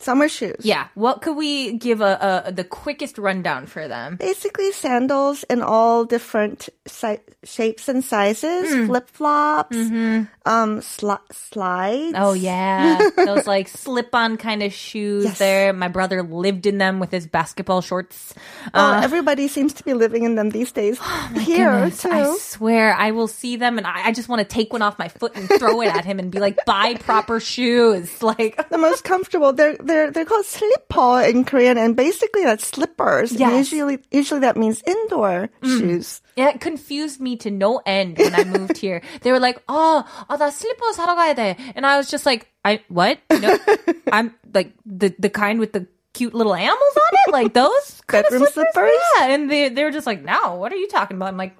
Summer 0.00 0.28
shoes. 0.28 0.56
Yeah. 0.60 0.88
What 0.94 1.22
could 1.22 1.36
we 1.36 1.78
give 1.78 2.00
a, 2.02 2.44
a 2.46 2.52
the 2.52 2.64
quickest 2.64 3.16
rundown 3.16 3.66
for 3.66 3.88
them? 3.88 4.16
Basically 4.16 4.70
sandals 4.72 5.44
in 5.44 5.62
all 5.62 6.04
different 6.04 6.68
si- 6.86 7.18
shapes 7.44 7.88
and 7.88 8.04
sizes, 8.04 8.68
Hmm. 8.74 8.86
flip 8.86 9.08
flops, 9.08 9.76
Mm-hmm. 9.76 10.24
um, 10.44 10.80
sli- 10.80 11.32
slides. 11.32 12.14
Oh 12.18 12.32
yeah, 12.34 13.08
those 13.16 13.46
like 13.46 13.68
slip-on 13.68 14.36
kind 14.36 14.62
of 14.62 14.72
shoes. 14.72 15.24
Yes. 15.24 15.38
There, 15.38 15.72
my 15.72 15.88
brother 15.88 16.22
lived 16.22 16.66
in 16.66 16.78
them 16.78 16.98
with 17.00 17.10
his 17.10 17.26
basketball 17.26 17.80
shorts. 17.80 18.34
Oh, 18.74 19.00
everybody 19.02 19.48
seems 19.48 19.72
to 19.74 19.84
be 19.84 19.94
living 19.94 20.24
in 20.24 20.34
them 20.34 20.50
these 20.50 20.72
days. 20.72 20.98
Here 21.38 21.70
Oh 21.70 21.74
Goodness, 21.84 22.02
too. 22.02 22.10
I 22.10 22.36
swear, 22.40 22.94
I 22.94 23.12
will 23.12 23.28
see 23.28 23.56
them 23.56 23.78
and 23.78 23.86
I, 23.86 24.08
I 24.08 24.12
just 24.12 24.28
want 24.28 24.40
to 24.40 24.44
take 24.44 24.72
one 24.72 24.82
off 24.82 24.98
my 24.98 25.08
foot 25.08 25.34
and 25.36 25.48
throw 25.48 25.80
it 25.80 25.88
at 25.94 26.04
him 26.04 26.18
and 26.18 26.30
be 26.30 26.40
like, 26.40 26.62
"Buy 26.66 26.94
proper 26.96 27.40
shoes." 27.40 28.10
Like, 28.24 28.68
the 28.70 28.78
most 28.78 29.04
comfortable. 29.04 29.52
They're 29.52 29.76
they're 29.83 30.11
they're 30.11 30.25
called 30.25 30.45
slipper 30.45 31.21
in 31.27 31.43
Korean, 31.43 31.77
and 31.77 31.95
basically 31.95 32.43
that's 32.43 32.65
slippers. 32.67 33.31
And 33.31 33.39
Yes. 33.39 33.51
Mm. 33.51 33.57
Usually, 33.59 33.97
usually 34.11 34.39
that 34.41 34.55
means 34.55 34.81
indoor 34.87 35.49
shoes. 35.63 36.21
Yeah, 36.39 36.49
it 36.55 36.61
confused 36.63 37.19
me 37.19 37.35
to 37.43 37.51
no 37.51 37.81
end 37.85 38.17
when 38.17 38.33
I 38.33 38.43
moved 38.47 38.77
here. 38.79 39.01
They 39.21 39.31
were 39.35 39.39
like, 39.43 39.59
"Oh, 39.67 40.05
oh, 40.07 40.37
나 40.39 40.47
슬리퍼 40.49 40.95
사러 40.95 41.15
가야 41.19 41.35
돼," 41.35 41.59
and 41.75 41.85
I 41.85 41.97
was 41.99 42.07
just 42.09 42.25
like, 42.25 42.47
"I 42.63 42.79
what? 42.87 43.19
No, 43.29 43.57
I'm 44.11 44.33
like 44.53 44.71
the 44.87 45.11
the 45.19 45.29
kind 45.29 45.59
with 45.59 45.73
the 45.75 45.85
cute 46.13 46.33
little 46.33 46.55
animals 46.55 46.95
on 46.97 47.11
it, 47.27 47.31
like 47.31 47.53
those 47.53 48.01
kind 48.07 48.23
Bedroom 48.23 48.43
of 48.43 48.49
slippers. 48.55 48.73
slippers? 48.73 49.03
Yeah, 49.19 49.35
and 49.35 49.51
they 49.51 49.69
they 49.69 49.83
were 49.83 49.91
just 49.91 50.07
like, 50.07 50.23
no, 50.23 50.55
what 50.55 50.71
are 50.73 50.79
you 50.79 50.87
talking 50.87 51.17
about? 51.17 51.29
I'm 51.29 51.37
like. 51.37 51.53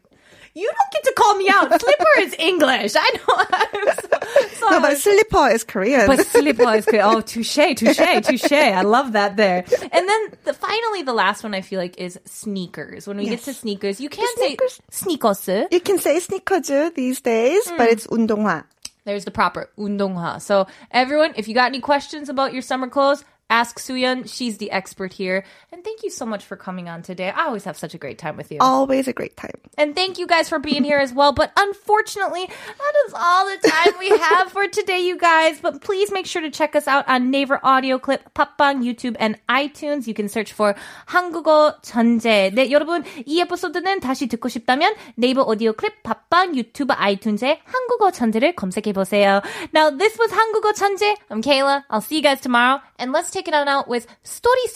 You 0.56 0.66
don't 0.66 0.92
get 0.94 1.04
to 1.04 1.14
call 1.16 1.36
me 1.36 1.48
out. 1.50 1.70
Slipper 1.80 2.20
is 2.20 2.36
English. 2.40 2.94
I 2.98 3.10
know. 3.16 3.94
so, 3.94 4.48
so 4.58 4.70
No, 4.70 4.78
I 4.78 4.82
but 4.82 4.90
was- 4.92 5.04
slipper 5.04 5.48
is 5.50 5.64
Korean. 5.64 6.08
but 6.08 6.26
slipper 6.26 6.74
is 6.76 6.86
good. 6.86 7.00
Oh, 7.02 7.22
touche, 7.22 7.56
touche, 7.78 8.26
touche. 8.26 8.52
I 8.52 8.82
love 8.82 9.14
that 9.14 9.38
there. 9.38 9.64
And 9.92 10.10
then 10.10 10.22
the, 10.46 10.54
finally, 10.54 11.04
the 11.04 11.14
last 11.14 11.44
one 11.44 11.54
I 11.54 11.62
feel 11.62 11.80
like 11.80 11.98
is 11.98 12.20
sneakers. 12.26 13.08
When 13.08 13.18
we 13.18 13.26
get 13.26 13.32
Yes. 13.32 13.46
to 13.46 13.54
sneakers, 13.54 14.02
you 14.02 14.10
can't 14.10 14.30
sneakers. 14.38 14.74
say 14.92 15.06
sneakers. 15.06 15.68
you 15.72 15.80
can 15.80 16.00
say 16.00 16.20
sneakers 16.20 16.70
these 16.96 17.22
days, 17.22 17.72
but 17.78 17.90
it's 17.90 18.08
운동화. 18.08 18.64
There's 19.06 19.26
the 19.26 19.32
proper 19.32 19.70
운동화. 19.78 20.42
So 20.42 20.68
everyone, 20.92 21.34
if 21.38 21.48
you 21.48 21.54
got 21.56 21.68
any 21.68 21.80
questions 21.80 22.28
about 22.30 22.54
your 22.54 22.62
summer 22.62 22.88
clothes, 22.90 23.24
ask 23.51 23.79
Suyeon. 23.79 24.33
She's 24.33 24.59
the 24.59 24.71
expert 24.71 25.13
here. 25.13 25.45
And 25.73 25.85
thank 25.85 26.03
you 26.03 26.11
so 26.11 26.27
much 26.27 26.45
for 26.45 26.57
coming 26.57 26.89
on 26.89 27.03
today. 27.03 27.31
I 27.31 27.47
always 27.47 27.65
have 27.65 27.77
such 27.77 27.95
a 27.95 27.99
great 27.99 28.19
time 28.19 28.37
with 28.37 28.51
you. 28.51 28.59
Always 28.61 29.09
a 29.09 29.13
great 29.13 29.37
time. 29.37 29.61
And 29.77 29.95
thank 29.95 30.19
you 30.19 30.27
guys 30.27 30.49
for 30.49 30.59
being 30.59 30.85
here 30.85 30.99
as 30.99 31.13
well. 31.13 31.33
But 31.33 31.53
unfortunately, 31.57 32.47
that 32.47 32.93
is 33.07 33.15
all 33.15 33.47
the 33.47 33.69
time 33.69 33.99
we 33.99 34.09
have 34.09 34.44
for 34.50 34.68
today, 34.68 35.00
you 35.00 35.18
guys. 35.18 35.60
But 35.62 35.82
please 35.82 36.12
make 36.12 36.26
sure 36.26 36.42
to 36.42 36.50
check 36.50 36.76
us 36.76 36.88
out 36.88 37.08
on 37.08 37.32
Naver 37.32 37.60
Audio 37.64 37.98
Clip, 37.98 38.22
팟빵, 38.34 38.84
YouTube, 38.84 39.16
and 39.20 39.38
iTunes. 39.48 40.08
You 40.08 40.14
can 40.14 40.28
search 40.28 40.54
for 40.54 40.76
한국어 41.08 41.82
전제. 41.82 42.52
네, 42.54 42.70
여러분, 42.72 43.04
이 43.26 43.40
에피소드는 43.42 44.00
다시 44.00 44.28
듣고 44.28 44.50
싶다면 44.50 44.94
네이버 45.16 45.44
오디오 45.44 45.74
클립, 45.74 46.04
팟빵, 46.04 46.56
유튜브, 46.56 46.94
아이튠즈에 46.94 47.60
한국어 47.64 48.12
천재를 48.12 48.56
검색해보세요. 48.56 49.42
Now, 49.74 49.90
this 49.90 50.18
was 50.20 50.32
한국어 50.32 50.74
천재. 50.74 51.16
I'm 51.30 51.42
Kayla. 51.42 51.84
I'll 51.90 52.02
see 52.02 52.18
you 52.18 52.22
guys 52.22 52.42
tomorrow. 52.42 52.82
And 52.98 53.12
let's 53.12 53.32
take 53.32 53.48
it 53.48 53.56
on 53.56 53.68
out 53.68 53.88
with 53.88 54.08
스토리 54.24 54.68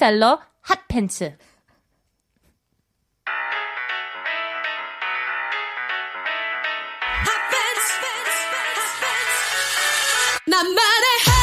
난 10.59 10.75
말해 10.75 11.38